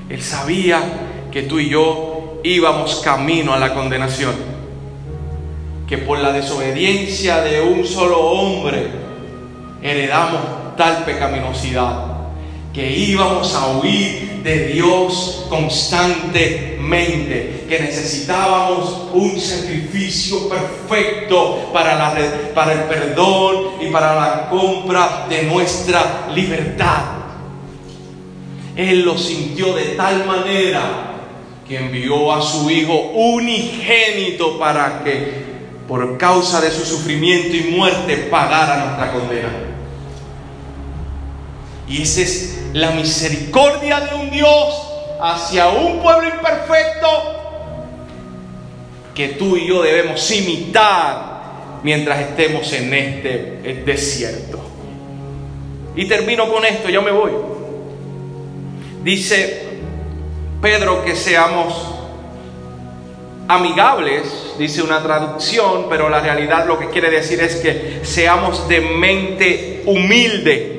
Él 0.10 0.24
sabía 0.24 0.82
que 1.32 1.43
tú 1.43 1.60
y 1.60 1.70
yo 1.70 2.39
íbamos 2.43 3.01
camino 3.01 3.53
a 3.53 3.60
la 3.60 3.76
condenación. 3.76 4.34
Que 5.88 5.99
por 5.99 6.18
la 6.18 6.32
desobediencia 6.32 7.43
de 7.43 7.62
un 7.62 7.86
solo 7.86 8.22
hombre 8.22 8.88
heredamos 9.84 10.76
tal 10.76 11.06
pecaminosidad. 11.06 12.06
Que 12.74 12.89
íbamos 12.89 13.53
a 13.53 13.68
huir 13.78 14.32
de 14.45 14.67
Dios 14.67 15.45
constantemente. 15.49 17.65
Que 17.67 17.79
necesitábamos 17.79 19.07
un 19.11 19.39
sacrificio 19.39 20.47
perfecto 20.47 21.71
para, 21.73 22.13
el 22.71 22.83
perdón 22.83 23.71
y 23.81 23.87
para 23.87 24.13
la 24.13 24.47
compra 24.49 25.25
de 25.27 25.41
nuestra 25.43 26.27
libertad. 26.33 27.01
Él 28.75 29.03
lo 29.03 29.17
sintió 29.17 29.73
de 29.73 29.95
tal 29.95 30.25
manera 30.25 31.13
que 31.67 31.77
envió 31.77 32.31
a 32.31 32.41
su 32.41 32.69
Hijo 32.69 32.93
unigénito 33.13 34.59
para 34.59 35.03
que 35.03 35.43
por 35.87 36.19
causa 36.19 36.61
de 36.61 36.69
su 36.69 36.85
sufrimiento 36.85 37.55
y 37.55 37.71
muerte 37.75 38.27
pagara 38.29 38.85
nuestra 38.85 39.11
condena. 39.11 39.74
Y 41.88 42.01
esa 42.01 42.21
es 42.21 42.59
la 42.73 42.91
misericordia 42.91 44.01
de 44.01 44.15
un 44.15 44.31
Dios 44.31 44.91
hacia 45.21 45.69
un 45.69 46.01
pueblo 46.01 46.27
imperfecto 46.29 47.07
que 49.13 49.29
tú 49.29 49.55
y 49.55 49.67
yo 49.67 49.81
debemos 49.81 50.29
imitar 50.31 51.36
mientras 51.83 52.19
estemos 52.19 52.71
en 52.73 52.93
este 52.93 53.83
desierto. 53.86 54.59
Y 55.95 56.05
termino 56.07 56.51
con 56.51 56.65
esto, 56.65 56.89
ya 56.89 57.01
me 57.01 57.11
voy. 57.11 57.31
Dice 59.03 59.63
Pedro 60.61 61.05
que 61.05 61.15
seamos 61.15 61.95
amigables, 63.47 64.55
dice 64.57 64.81
una 64.81 65.01
traducción, 65.01 65.86
pero 65.89 66.09
la 66.09 66.19
realidad 66.19 66.65
lo 66.67 66.79
que 66.79 66.89
quiere 66.89 67.09
decir 67.09 67.39
es 67.39 67.57
que 67.57 67.99
seamos 68.03 68.67
de 68.67 68.81
mente 68.81 69.83
humilde. 69.86 70.74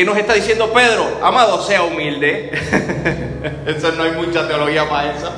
¿Qué 0.00 0.06
nos 0.06 0.16
está 0.16 0.32
diciendo 0.32 0.72
Pedro? 0.72 1.20
Amado, 1.22 1.62
sea 1.62 1.82
humilde. 1.82 2.50
eso 3.66 3.92
no 3.92 4.04
hay 4.04 4.12
mucha 4.12 4.48
teología 4.48 4.88
para 4.88 5.12
eso. 5.12 5.30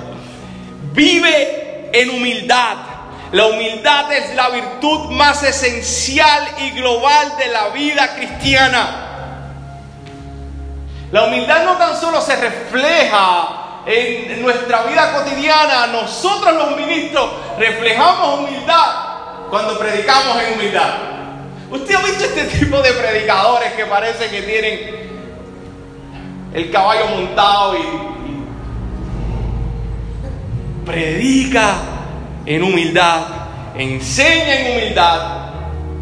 Vive 0.92 1.90
en 1.92 2.10
humildad. 2.10 2.76
La 3.32 3.46
humildad 3.46 4.12
es 4.12 4.36
la 4.36 4.50
virtud 4.50 5.10
más 5.10 5.42
esencial 5.42 6.46
y 6.58 6.70
global 6.78 7.36
de 7.38 7.48
la 7.48 7.70
vida 7.70 8.14
cristiana. 8.14 9.50
La 11.10 11.24
humildad 11.24 11.64
no 11.64 11.76
tan 11.76 12.00
solo 12.00 12.20
se 12.20 12.36
refleja 12.36 13.82
en 13.84 14.42
nuestra 14.42 14.84
vida 14.84 15.12
cotidiana, 15.12 15.88
nosotros 15.88 16.54
los 16.54 16.76
ministros 16.76 17.30
reflejamos 17.58 18.38
humildad 18.38 19.48
cuando 19.50 19.76
predicamos 19.76 20.40
en 20.40 20.52
humildad. 20.52 21.21
¿Usted 21.72 21.94
ha 21.94 22.02
visto 22.02 22.24
este 22.24 22.44
tipo 22.58 22.82
de 22.82 22.92
predicadores 22.92 23.72
que 23.72 23.86
parece 23.86 24.28
que 24.28 24.42
tienen 24.42 24.78
el 26.52 26.70
caballo 26.70 27.06
montado 27.06 27.78
y, 27.78 27.80
y 27.80 28.44
predica 30.84 31.76
en 32.44 32.62
humildad, 32.62 33.22
enseña 33.74 34.60
en 34.60 34.72
humildad, 34.72 35.42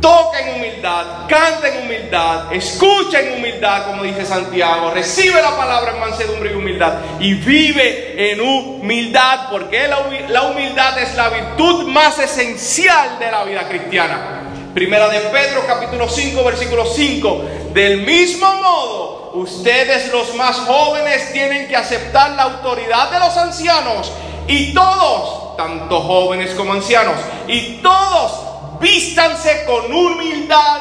toca 0.00 0.40
en 0.40 0.56
humildad, 0.56 1.28
canta 1.28 1.68
en 1.68 1.84
humildad, 1.84 2.52
escucha 2.52 3.20
en 3.20 3.34
humildad, 3.38 3.86
como 3.86 4.02
dice 4.02 4.26
Santiago, 4.26 4.90
recibe 4.92 5.40
la 5.40 5.56
palabra 5.56 5.92
en 5.92 6.00
mansedumbre 6.00 6.50
y 6.50 6.54
humildad 6.56 6.94
y 7.20 7.34
vive 7.34 8.32
en 8.32 8.40
humildad, 8.40 9.50
porque 9.52 9.86
la 9.86 10.48
humildad 10.48 10.98
es 10.98 11.14
la 11.14 11.28
virtud 11.28 11.86
más 11.86 12.18
esencial 12.18 13.20
de 13.20 13.30
la 13.30 13.44
vida 13.44 13.68
cristiana. 13.68 14.39
Primera 14.74 15.08
de 15.08 15.18
Pedro 15.18 15.64
capítulo 15.66 16.08
5 16.08 16.44
versículo 16.44 16.86
5. 16.86 17.44
Del 17.72 18.02
mismo 18.02 18.46
modo, 18.54 19.32
ustedes 19.34 20.12
los 20.12 20.32
más 20.36 20.58
jóvenes 20.58 21.32
tienen 21.32 21.66
que 21.66 21.74
aceptar 21.74 22.30
la 22.36 22.44
autoridad 22.44 23.10
de 23.10 23.18
los 23.18 23.36
ancianos 23.36 24.12
y 24.46 24.72
todos, 24.72 25.56
tanto 25.56 26.00
jóvenes 26.00 26.54
como 26.54 26.72
ancianos, 26.72 27.16
y 27.48 27.78
todos 27.82 28.78
vístanse 28.80 29.64
con 29.64 29.92
humildad 29.92 30.80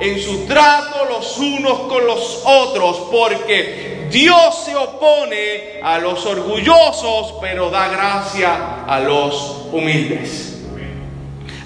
en 0.00 0.20
su 0.20 0.44
trato 0.46 1.04
los 1.04 1.38
unos 1.38 1.78
con 1.82 2.06
los 2.06 2.42
otros, 2.44 3.02
porque 3.08 4.08
Dios 4.10 4.64
se 4.64 4.74
opone 4.74 5.80
a 5.80 5.98
los 5.98 6.26
orgullosos, 6.26 7.34
pero 7.40 7.70
da 7.70 7.86
gracia 7.86 8.84
a 8.84 8.98
los 8.98 9.58
humildes. 9.70 10.57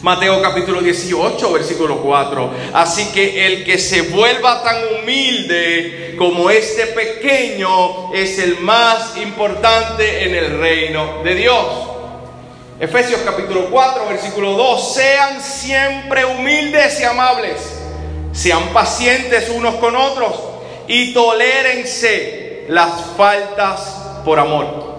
Mateo 0.02 0.42
capítulo 0.42 0.80
18, 0.80 1.52
versículo 1.52 1.98
4. 1.98 2.50
Así 2.72 3.12
que 3.12 3.46
el 3.46 3.64
que 3.64 3.78
se 3.78 4.02
vuelva 4.02 4.60
tan 4.60 4.76
humilde 4.98 6.16
como 6.18 6.50
este 6.50 6.86
pequeño 6.88 8.12
es 8.12 8.40
el 8.40 8.58
más 8.58 9.16
importante 9.16 10.24
en 10.24 10.34
el 10.34 10.58
reino 10.58 11.22
de 11.22 11.34
Dios. 11.36 11.66
Efesios 12.80 13.20
capítulo 13.24 13.68
4, 13.70 14.08
versículo 14.08 14.54
2, 14.54 14.94
sean 14.94 15.40
siempre 15.40 16.24
humildes 16.24 16.98
y 17.00 17.04
amables, 17.04 17.60
sean 18.32 18.70
pacientes 18.72 19.48
unos 19.50 19.76
con 19.76 19.94
otros 19.94 20.34
y 20.88 21.12
tolérense 21.12 22.64
las 22.68 22.90
faltas 23.16 24.22
por 24.24 24.40
amor. 24.40 24.91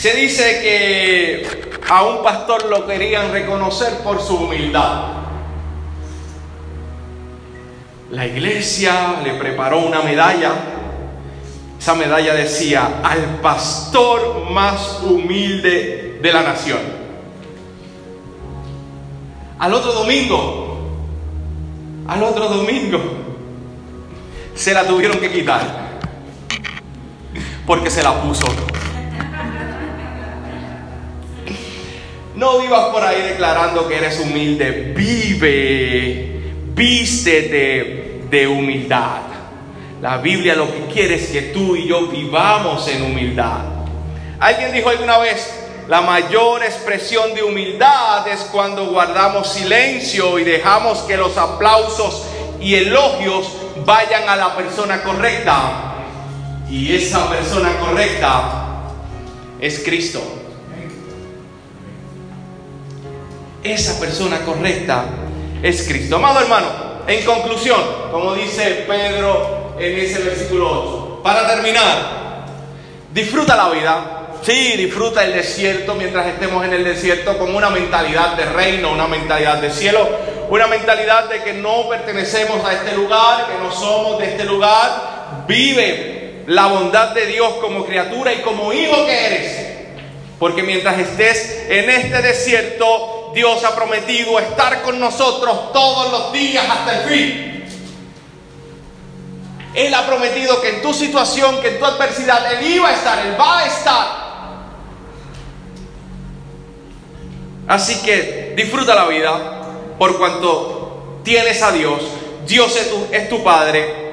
Se 0.00 0.14
dice 0.14 0.60
que 0.62 1.80
a 1.90 2.04
un 2.04 2.22
pastor 2.22 2.70
lo 2.70 2.86
querían 2.86 3.32
reconocer 3.32 3.98
por 3.98 4.22
su 4.22 4.34
humildad. 4.34 5.12
La 8.10 8.26
iglesia 8.26 9.20
le 9.22 9.34
preparó 9.34 9.80
una 9.80 10.00
medalla 10.00 10.52
esa 11.78 11.94
medalla 11.94 12.34
decía, 12.34 13.00
al 13.02 13.40
pastor 13.40 14.50
más 14.50 15.00
humilde 15.02 16.18
de 16.20 16.32
la 16.32 16.42
nación. 16.42 16.78
Al 19.58 19.72
otro 19.72 19.92
domingo, 19.92 20.78
al 22.06 22.22
otro 22.22 22.48
domingo, 22.48 23.00
se 24.54 24.74
la 24.74 24.86
tuvieron 24.86 25.18
que 25.20 25.30
quitar. 25.30 26.00
Porque 27.66 27.88
se 27.88 28.02
la 28.02 28.12
puso. 28.22 28.46
No 32.40 32.58
vivas 32.58 32.86
por 32.86 33.04
ahí 33.04 33.20
declarando 33.20 33.86
que 33.86 33.98
eres 33.98 34.18
humilde. 34.18 34.94
Vive, 34.96 36.40
vístete 36.74 38.22
de 38.30 38.48
humildad. 38.48 39.20
La 40.00 40.16
Biblia 40.16 40.54
lo 40.54 40.72
que 40.72 40.86
quiere 40.90 41.16
es 41.16 41.26
que 41.26 41.42
tú 41.52 41.76
y 41.76 41.86
yo 41.86 42.06
vivamos 42.06 42.88
en 42.88 43.02
humildad. 43.02 43.58
Alguien 44.38 44.72
dijo 44.72 44.88
alguna 44.88 45.18
vez, 45.18 45.52
la 45.86 46.00
mayor 46.00 46.62
expresión 46.62 47.34
de 47.34 47.42
humildad 47.42 48.26
es 48.26 48.40
cuando 48.50 48.86
guardamos 48.86 49.46
silencio 49.52 50.38
y 50.38 50.44
dejamos 50.44 51.00
que 51.00 51.18
los 51.18 51.36
aplausos 51.36 52.24
y 52.58 52.74
elogios 52.74 53.52
vayan 53.84 54.26
a 54.30 54.36
la 54.36 54.56
persona 54.56 55.02
correcta. 55.02 55.92
Y 56.70 56.96
esa 56.96 57.28
persona 57.28 57.76
correcta 57.80 58.88
es 59.60 59.80
Cristo. 59.84 60.39
Esa 63.62 64.00
persona 64.00 64.38
correcta 64.40 65.04
es 65.62 65.86
Cristo. 65.86 66.16
Amado 66.16 66.40
hermano, 66.40 66.66
en 67.06 67.24
conclusión, 67.24 67.80
como 68.10 68.34
dice 68.34 68.84
Pedro 68.88 69.74
en 69.78 69.98
ese 69.98 70.20
versículo 70.20 71.18
8, 71.18 71.20
para 71.22 71.46
terminar, 71.46 72.46
disfruta 73.12 73.56
la 73.56 73.68
vida. 73.68 74.16
Sí, 74.42 74.72
disfruta 74.78 75.22
el 75.22 75.34
desierto 75.34 75.94
mientras 75.94 76.26
estemos 76.26 76.64
en 76.64 76.72
el 76.72 76.84
desierto 76.84 77.36
con 77.36 77.54
una 77.54 77.68
mentalidad 77.68 78.36
de 78.36 78.46
reino, 78.46 78.90
una 78.90 79.06
mentalidad 79.06 79.58
de 79.58 79.70
cielo, 79.70 80.08
una 80.48 80.66
mentalidad 80.66 81.28
de 81.28 81.42
que 81.42 81.52
no 81.52 81.86
pertenecemos 81.90 82.64
a 82.64 82.72
este 82.72 82.96
lugar, 82.96 83.46
que 83.46 83.62
no 83.62 83.70
somos 83.70 84.18
de 84.18 84.24
este 84.24 84.44
lugar. 84.44 85.44
Vive 85.46 86.44
la 86.46 86.68
bondad 86.68 87.10
de 87.10 87.26
Dios 87.26 87.52
como 87.60 87.84
criatura 87.84 88.32
y 88.32 88.38
como 88.38 88.72
hijo 88.72 89.04
que 89.04 89.26
eres. 89.26 89.66
Porque 90.38 90.62
mientras 90.62 90.98
estés 90.98 91.66
en 91.68 91.90
este 91.90 92.22
desierto, 92.22 93.19
Dios 93.34 93.62
ha 93.64 93.74
prometido 93.74 94.38
estar 94.38 94.82
con 94.82 94.98
nosotros 94.98 95.72
todos 95.72 96.10
los 96.10 96.32
días 96.32 96.64
hasta 96.68 97.00
el 97.00 97.08
fin. 97.08 97.50
Él 99.74 99.94
ha 99.94 100.06
prometido 100.06 100.60
que 100.60 100.76
en 100.76 100.82
tu 100.82 100.92
situación, 100.92 101.60
que 101.60 101.68
en 101.68 101.78
tu 101.78 101.84
adversidad, 101.84 102.52
Él 102.54 102.66
iba 102.66 102.88
a 102.88 102.92
estar, 102.92 103.26
Él 103.26 103.36
va 103.40 103.58
a 103.60 103.66
estar. 103.66 104.20
Así 107.68 108.02
que 108.02 108.54
disfruta 108.56 108.96
la 108.96 109.06
vida 109.06 109.62
por 109.96 110.18
cuanto 110.18 111.20
tienes 111.22 111.62
a 111.62 111.70
Dios. 111.70 112.00
Dios 112.46 112.74
es 112.76 112.90
tu, 112.90 113.06
es 113.12 113.28
tu 113.28 113.44
Padre. 113.44 114.10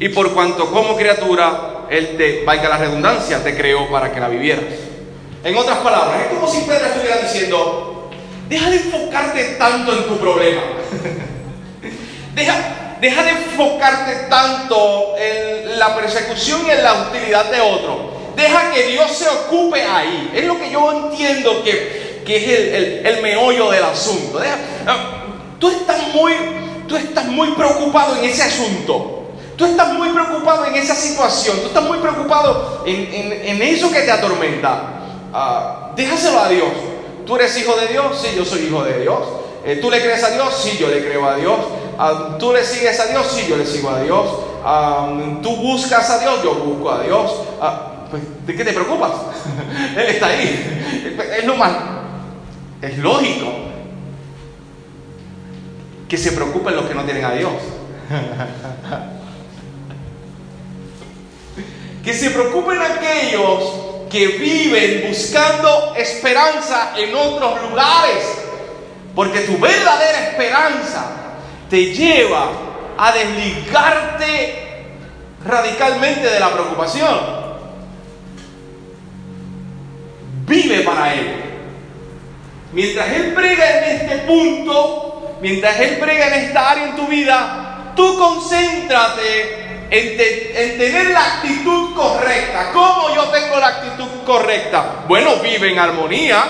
Y 0.00 0.08
por 0.08 0.32
cuanto 0.34 0.70
como 0.72 0.96
criatura, 0.96 1.84
Él 1.88 2.16
te, 2.16 2.44
valga 2.44 2.68
la 2.68 2.78
redundancia, 2.78 3.44
te 3.44 3.56
creó 3.56 3.88
para 3.88 4.12
que 4.12 4.18
la 4.18 4.28
vivieras. 4.28 4.64
En 5.44 5.56
otras 5.56 5.78
palabras, 5.78 6.22
es 6.22 6.26
como 6.38 6.48
si 6.50 6.62
Pedro 6.62 6.86
estuviera 6.86 7.18
diciendo, 7.18 7.93
deja 8.48 8.70
de 8.70 8.76
enfocarte 8.76 9.44
tanto 9.58 9.92
en 9.92 10.04
tu 10.04 10.18
problema. 10.18 10.62
deja, 12.34 12.96
deja 13.00 13.22
de 13.22 13.30
enfocarte 13.30 14.14
tanto 14.28 15.14
en 15.16 15.78
la 15.78 15.94
persecución 15.96 16.62
y 16.66 16.70
en 16.70 16.82
la 16.82 17.08
utilidad 17.08 17.50
de 17.50 17.60
otro. 17.60 18.14
Deja 18.36 18.72
que 18.72 18.82
Dios 18.88 19.10
se 19.12 19.28
ocupe 19.28 19.82
ahí. 19.82 20.32
Es 20.34 20.44
lo 20.44 20.58
que 20.58 20.70
yo 20.70 21.10
entiendo 21.10 21.62
que 21.62 22.04
que 22.24 22.36
es 22.36 23.06
el, 23.06 23.22
meollo 23.22 23.70
del 23.70 23.84
asunto. 23.84 24.40
tú, 25.58 25.70
estás 25.70 26.08
muy, 26.14 26.32
tú 26.88 26.96
estás 26.96 27.26
muy 27.26 27.52
preocupado 27.52 28.16
en 28.16 28.24
ese 28.24 28.42
asunto. 28.42 29.10
Tú 29.56 29.66
estás 29.66 29.92
muy 29.92 30.08
preocupado 30.08 30.64
en 30.64 30.74
esa 30.74 30.94
situación. 30.94 31.58
Tú 31.60 31.66
estás 31.68 31.84
muy 31.84 31.98
preocupado 31.98 32.82
en, 32.86 33.62
eso 33.62 33.92
que 33.92 34.00
te 34.00 34.10
atormenta. 34.10 34.82
Ah, 35.32 35.92
déjaselo 35.94 36.40
a 36.40 36.48
Dios. 36.48 36.68
¿Tú 37.26 37.36
eres 37.36 37.56
hijo 37.58 37.74
de 37.76 37.88
Dios? 37.88 38.18
Sí, 38.20 38.34
yo 38.36 38.44
soy 38.44 38.66
hijo 38.66 38.84
de 38.84 39.00
Dios. 39.00 39.20
Eh, 39.64 39.78
¿Tú 39.80 39.90
le 39.90 40.00
crees 40.00 40.22
a 40.24 40.30
Dios? 40.30 40.54
Sí, 40.62 40.76
yo 40.78 40.88
le 40.88 41.04
creo 41.04 41.26
a 41.26 41.36
Dios. 41.36 41.58
Ah, 41.98 42.36
¿Tú 42.38 42.52
le 42.52 42.64
sigues 42.64 42.98
a 43.00 43.06
Dios? 43.06 43.26
Sí, 43.34 43.46
yo 43.48 43.56
le 43.56 43.66
sigo 43.66 43.90
a 43.90 44.02
Dios. 44.02 44.26
Ah, 44.64 45.38
¿Tú 45.42 45.56
buscas 45.56 46.08
a 46.10 46.18
Dios? 46.18 46.42
Yo 46.42 46.54
busco 46.54 46.90
a 46.90 47.02
Dios. 47.02 47.32
Pues, 48.10 48.22
¿De 48.46 48.54
qué 48.54 48.64
te 48.64 48.72
preocupas? 48.72 49.12
Él 49.96 50.06
está 50.06 50.28
ahí. 50.28 51.16
Es 51.38 51.44
lo 51.44 51.56
más 51.56 51.72
es 52.84 52.98
lógico 52.98 53.46
que 56.08 56.18
se 56.18 56.32
preocupen 56.32 56.74
los 56.76 56.86
que 56.86 56.94
no 56.94 57.04
tienen 57.04 57.24
a 57.24 57.32
Dios. 57.32 57.52
que 62.04 62.12
se 62.12 62.30
preocupen 62.30 62.78
aquellos 62.80 63.93
que 64.14 64.28
viven 64.28 65.08
buscando 65.08 65.92
esperanza 65.96 66.92
en 66.96 67.12
otros 67.16 67.68
lugares. 67.68 68.24
Porque 69.12 69.40
tu 69.40 69.58
verdadera 69.58 70.28
esperanza 70.28 71.04
te 71.68 71.86
lleva 71.86 72.48
a 72.96 73.10
desligarte 73.10 74.84
radicalmente 75.44 76.30
de 76.30 76.38
la 76.38 76.52
preocupación. 76.52 77.18
Vive 80.46 80.80
para 80.82 81.14
Él. 81.14 81.34
Mientras 82.72 83.08
Él 83.08 83.34
prega 83.34 83.78
en 83.78 83.96
este 83.96 84.18
punto, 84.18 85.38
mientras 85.40 85.80
Él 85.80 85.98
prega 85.98 86.28
en 86.28 86.44
esta 86.44 86.70
área 86.70 86.84
en 86.84 86.96
tu 86.96 87.08
vida, 87.08 87.92
tú 87.96 88.16
concéntrate 88.16 89.63
en, 89.90 90.78
tener 90.78 91.10
la 91.10 91.36
actitud 91.36 91.94
correcta. 91.94 92.70
¿Cómo 92.72 93.14
yo 93.14 93.24
tengo 93.24 93.58
la 93.58 93.68
actitud 93.68 94.08
correcta? 94.24 95.04
Bueno, 95.08 95.36
vive 95.36 95.72
en 95.72 95.78
armonía, 95.78 96.44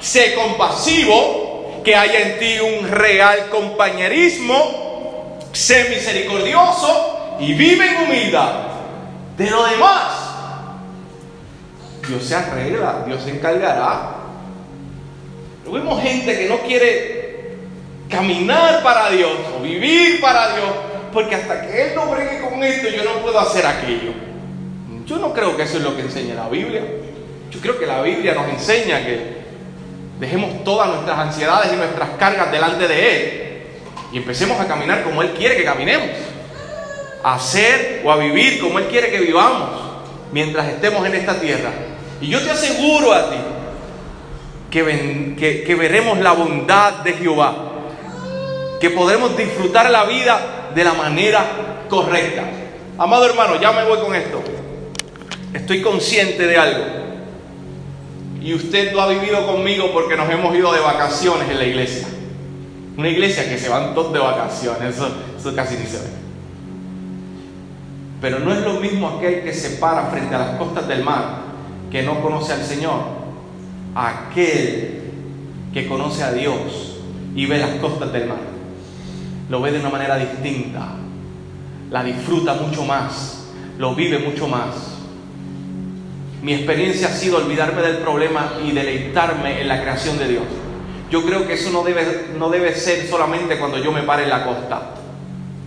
sé 0.00 0.34
compasivo, 0.34 1.82
que 1.84 1.96
haya 1.96 2.20
en 2.20 2.38
ti 2.38 2.58
un 2.60 2.88
real 2.88 3.48
compañerismo, 3.50 5.38
sé 5.52 5.88
misericordioso 5.90 7.36
y 7.40 7.54
vive 7.54 7.88
en 7.88 7.96
humildad. 8.04 8.52
De 9.36 9.50
lo 9.50 9.64
demás, 9.64 10.12
Dios 12.06 12.24
se 12.24 12.34
arregla, 12.34 13.02
Dios 13.06 13.22
se 13.22 13.30
encargará. 13.30 14.16
Vemos 15.72 16.02
gente 16.02 16.38
que 16.38 16.48
no 16.48 16.58
quiere 16.58 17.22
caminar 18.10 18.82
para 18.82 19.10
Dios 19.10 19.32
o 19.56 19.62
vivir 19.62 20.20
para 20.20 20.54
Dios, 20.54 20.70
porque 21.12 21.34
hasta 21.34 21.62
que 21.62 21.82
Él 21.82 21.94
no 21.94 22.06
bregue 22.06 22.40
con 22.40 22.62
esto, 22.62 22.88
yo 22.88 23.04
no 23.04 23.22
puedo 23.22 23.38
hacer 23.38 23.66
aquello. 23.66 24.12
Yo 25.06 25.18
no 25.18 25.32
creo 25.32 25.56
que 25.56 25.64
eso 25.64 25.78
es 25.78 25.82
lo 25.82 25.94
que 25.96 26.02
enseña 26.02 26.34
la 26.34 26.48
Biblia. 26.48 26.82
Yo 27.50 27.60
creo 27.60 27.78
que 27.78 27.86
la 27.86 28.00
Biblia 28.02 28.34
nos 28.34 28.48
enseña 28.48 29.04
que 29.04 29.42
dejemos 30.18 30.64
todas 30.64 30.88
nuestras 30.88 31.18
ansiedades 31.18 31.72
y 31.72 31.76
nuestras 31.76 32.10
cargas 32.18 32.50
delante 32.50 32.86
de 32.86 33.16
Él 33.16 33.42
y 34.12 34.18
empecemos 34.18 34.60
a 34.60 34.66
caminar 34.66 35.02
como 35.02 35.22
Él 35.22 35.30
quiere 35.30 35.56
que 35.56 35.64
caminemos, 35.64 36.08
a 37.24 37.34
hacer 37.34 38.02
o 38.04 38.12
a 38.12 38.16
vivir 38.16 38.60
como 38.60 38.78
Él 38.78 38.86
quiere 38.86 39.10
que 39.10 39.20
vivamos 39.20 39.70
mientras 40.32 40.68
estemos 40.68 41.04
en 41.06 41.14
esta 41.14 41.40
tierra. 41.40 41.70
Y 42.20 42.28
yo 42.28 42.40
te 42.40 42.50
aseguro 42.50 43.12
a 43.12 43.30
ti 43.30 43.36
que, 44.70 45.74
veremos 45.74 46.18
la 46.18 46.32
bondad 46.32 46.92
de 47.04 47.14
Jehová, 47.14 47.54
que 48.80 48.90
podremos 48.90 49.36
disfrutar 49.36 49.90
la 49.90 50.04
vida 50.04 50.61
de 50.74 50.84
la 50.84 50.94
manera 50.94 51.84
correcta. 51.88 52.44
Amado 52.98 53.26
hermano, 53.26 53.60
ya 53.60 53.72
me 53.72 53.84
voy 53.84 53.98
con 53.98 54.14
esto. 54.14 54.42
Estoy 55.52 55.82
consciente 55.82 56.46
de 56.46 56.56
algo. 56.56 56.84
Y 58.40 58.54
usted 58.54 58.92
lo 58.92 59.02
ha 59.02 59.08
vivido 59.08 59.46
conmigo 59.46 59.90
porque 59.92 60.16
nos 60.16 60.28
hemos 60.28 60.54
ido 60.54 60.72
de 60.72 60.80
vacaciones 60.80 61.48
en 61.48 61.58
la 61.58 61.64
iglesia. 61.64 62.08
Una 62.96 63.08
iglesia 63.08 63.48
que 63.48 63.58
se 63.58 63.68
van 63.68 63.94
todos 63.94 64.12
de 64.12 64.18
vacaciones, 64.18 64.94
eso, 64.94 65.08
eso 65.38 65.54
casi 65.54 65.76
ni 65.76 65.86
se 65.86 65.98
ve. 65.98 66.22
Pero 68.20 68.38
no 68.38 68.52
es 68.52 68.60
lo 68.60 68.74
mismo 68.74 69.08
aquel 69.08 69.42
que 69.42 69.52
se 69.52 69.76
para 69.76 70.06
frente 70.06 70.34
a 70.34 70.38
las 70.38 70.56
costas 70.56 70.86
del 70.88 71.02
mar, 71.02 71.38
que 71.90 72.02
no 72.02 72.20
conoce 72.20 72.52
al 72.52 72.62
Señor, 72.62 73.00
aquel 73.94 75.02
que 75.72 75.88
conoce 75.88 76.22
a 76.22 76.32
Dios 76.32 76.98
y 77.34 77.46
ve 77.46 77.58
las 77.58 77.76
costas 77.76 78.12
del 78.12 78.28
mar. 78.28 78.51
Lo 79.52 79.60
ve 79.60 79.70
de 79.70 79.80
una 79.80 79.90
manera 79.90 80.16
distinta, 80.16 80.80
la 81.90 82.02
disfruta 82.02 82.54
mucho 82.54 82.86
más, 82.86 83.50
lo 83.76 83.94
vive 83.94 84.18
mucho 84.18 84.48
más. 84.48 84.96
Mi 86.40 86.54
experiencia 86.54 87.08
ha 87.08 87.10
sido 87.10 87.36
olvidarme 87.36 87.82
del 87.82 87.98
problema 87.98 88.54
y 88.64 88.72
deleitarme 88.72 89.60
en 89.60 89.68
la 89.68 89.82
creación 89.82 90.16
de 90.16 90.28
Dios. 90.28 90.44
Yo 91.10 91.22
creo 91.26 91.46
que 91.46 91.52
eso 91.52 91.70
no 91.70 91.84
debe, 91.84 92.28
no 92.38 92.48
debe 92.48 92.74
ser 92.74 93.06
solamente 93.06 93.58
cuando 93.58 93.76
yo 93.76 93.92
me 93.92 94.04
pare 94.04 94.22
en 94.22 94.30
la 94.30 94.42
costa, 94.46 94.94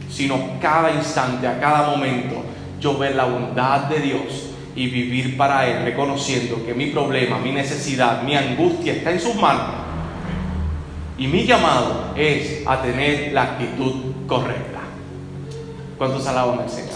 sino 0.10 0.60
cada 0.60 0.92
instante, 0.92 1.46
a 1.46 1.60
cada 1.60 1.92
momento, 1.92 2.44
yo 2.82 2.98
ver 2.98 3.16
la 3.16 3.26
bondad 3.26 3.82
de 3.82 4.00
Dios 4.00 4.50
y 4.76 4.88
vivir 4.88 5.38
para 5.38 5.68
Él, 5.68 5.84
reconociendo 5.84 6.66
que 6.66 6.74
mi 6.74 6.88
problema, 6.88 7.38
mi 7.38 7.52
necesidad, 7.52 8.24
mi 8.24 8.36
angustia 8.36 8.94
está 8.94 9.12
en 9.12 9.20
sus 9.20 9.36
manos. 9.36 9.85
Y 11.18 11.28
mi 11.28 11.46
llamado 11.46 12.14
es 12.16 12.68
a 12.68 12.82
tener 12.82 13.32
la 13.32 13.44
actitud 13.44 13.94
correcta. 14.28 14.80
¿Cuántos 15.98 16.28
alaban 16.28 16.60
al 16.60 16.70
Señor? 16.70 16.96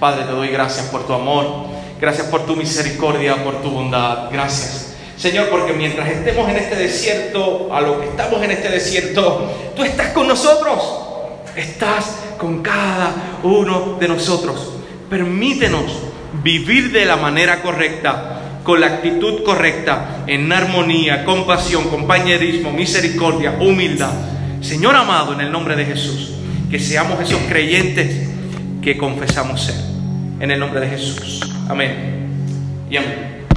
Padre, 0.00 0.24
te 0.24 0.32
doy 0.32 0.48
gracias 0.48 0.86
por 0.86 1.06
tu 1.06 1.12
amor, 1.12 1.66
gracias 2.00 2.26
por 2.26 2.46
tu 2.46 2.56
misericordia, 2.56 3.42
por 3.44 3.62
tu 3.62 3.70
bondad. 3.70 4.28
Gracias. 4.32 4.94
Señor, 5.16 5.48
porque 5.48 5.72
mientras 5.72 6.08
estemos 6.08 6.48
en 6.48 6.56
este 6.56 6.74
desierto, 6.74 7.72
a 7.72 7.80
lo 7.80 8.00
que 8.00 8.08
estamos 8.08 8.42
en 8.42 8.50
este 8.50 8.68
desierto, 8.68 9.48
tú 9.76 9.84
estás 9.84 10.08
con 10.08 10.26
nosotros. 10.26 11.00
estás 11.54 12.16
con 12.36 12.62
cada 12.62 13.38
uno 13.44 13.96
de 14.00 14.08
nosotros. 14.08 14.72
Permítenos 15.08 15.84
vivir 16.42 16.90
de 16.90 17.04
la 17.04 17.16
manera 17.16 17.62
correcta, 17.62 18.43
con 18.64 18.80
la 18.80 18.86
actitud 18.86 19.44
correcta, 19.44 20.24
en 20.26 20.50
armonía, 20.50 21.24
compasión, 21.24 21.88
compañerismo, 21.88 22.72
misericordia, 22.72 23.58
humildad. 23.60 24.12
Señor 24.62 24.96
amado, 24.96 25.34
en 25.34 25.42
el 25.42 25.52
nombre 25.52 25.76
de 25.76 25.84
Jesús, 25.84 26.32
que 26.70 26.80
seamos 26.80 27.20
esos 27.20 27.40
creyentes 27.42 28.28
que 28.82 28.96
confesamos 28.96 29.62
ser. 29.62 29.76
En 30.40 30.50
el 30.50 30.58
nombre 30.58 30.80
de 30.80 30.88
Jesús. 30.88 31.40
Amén. 31.68 32.26
Y 32.90 32.96
amén. 32.96 33.43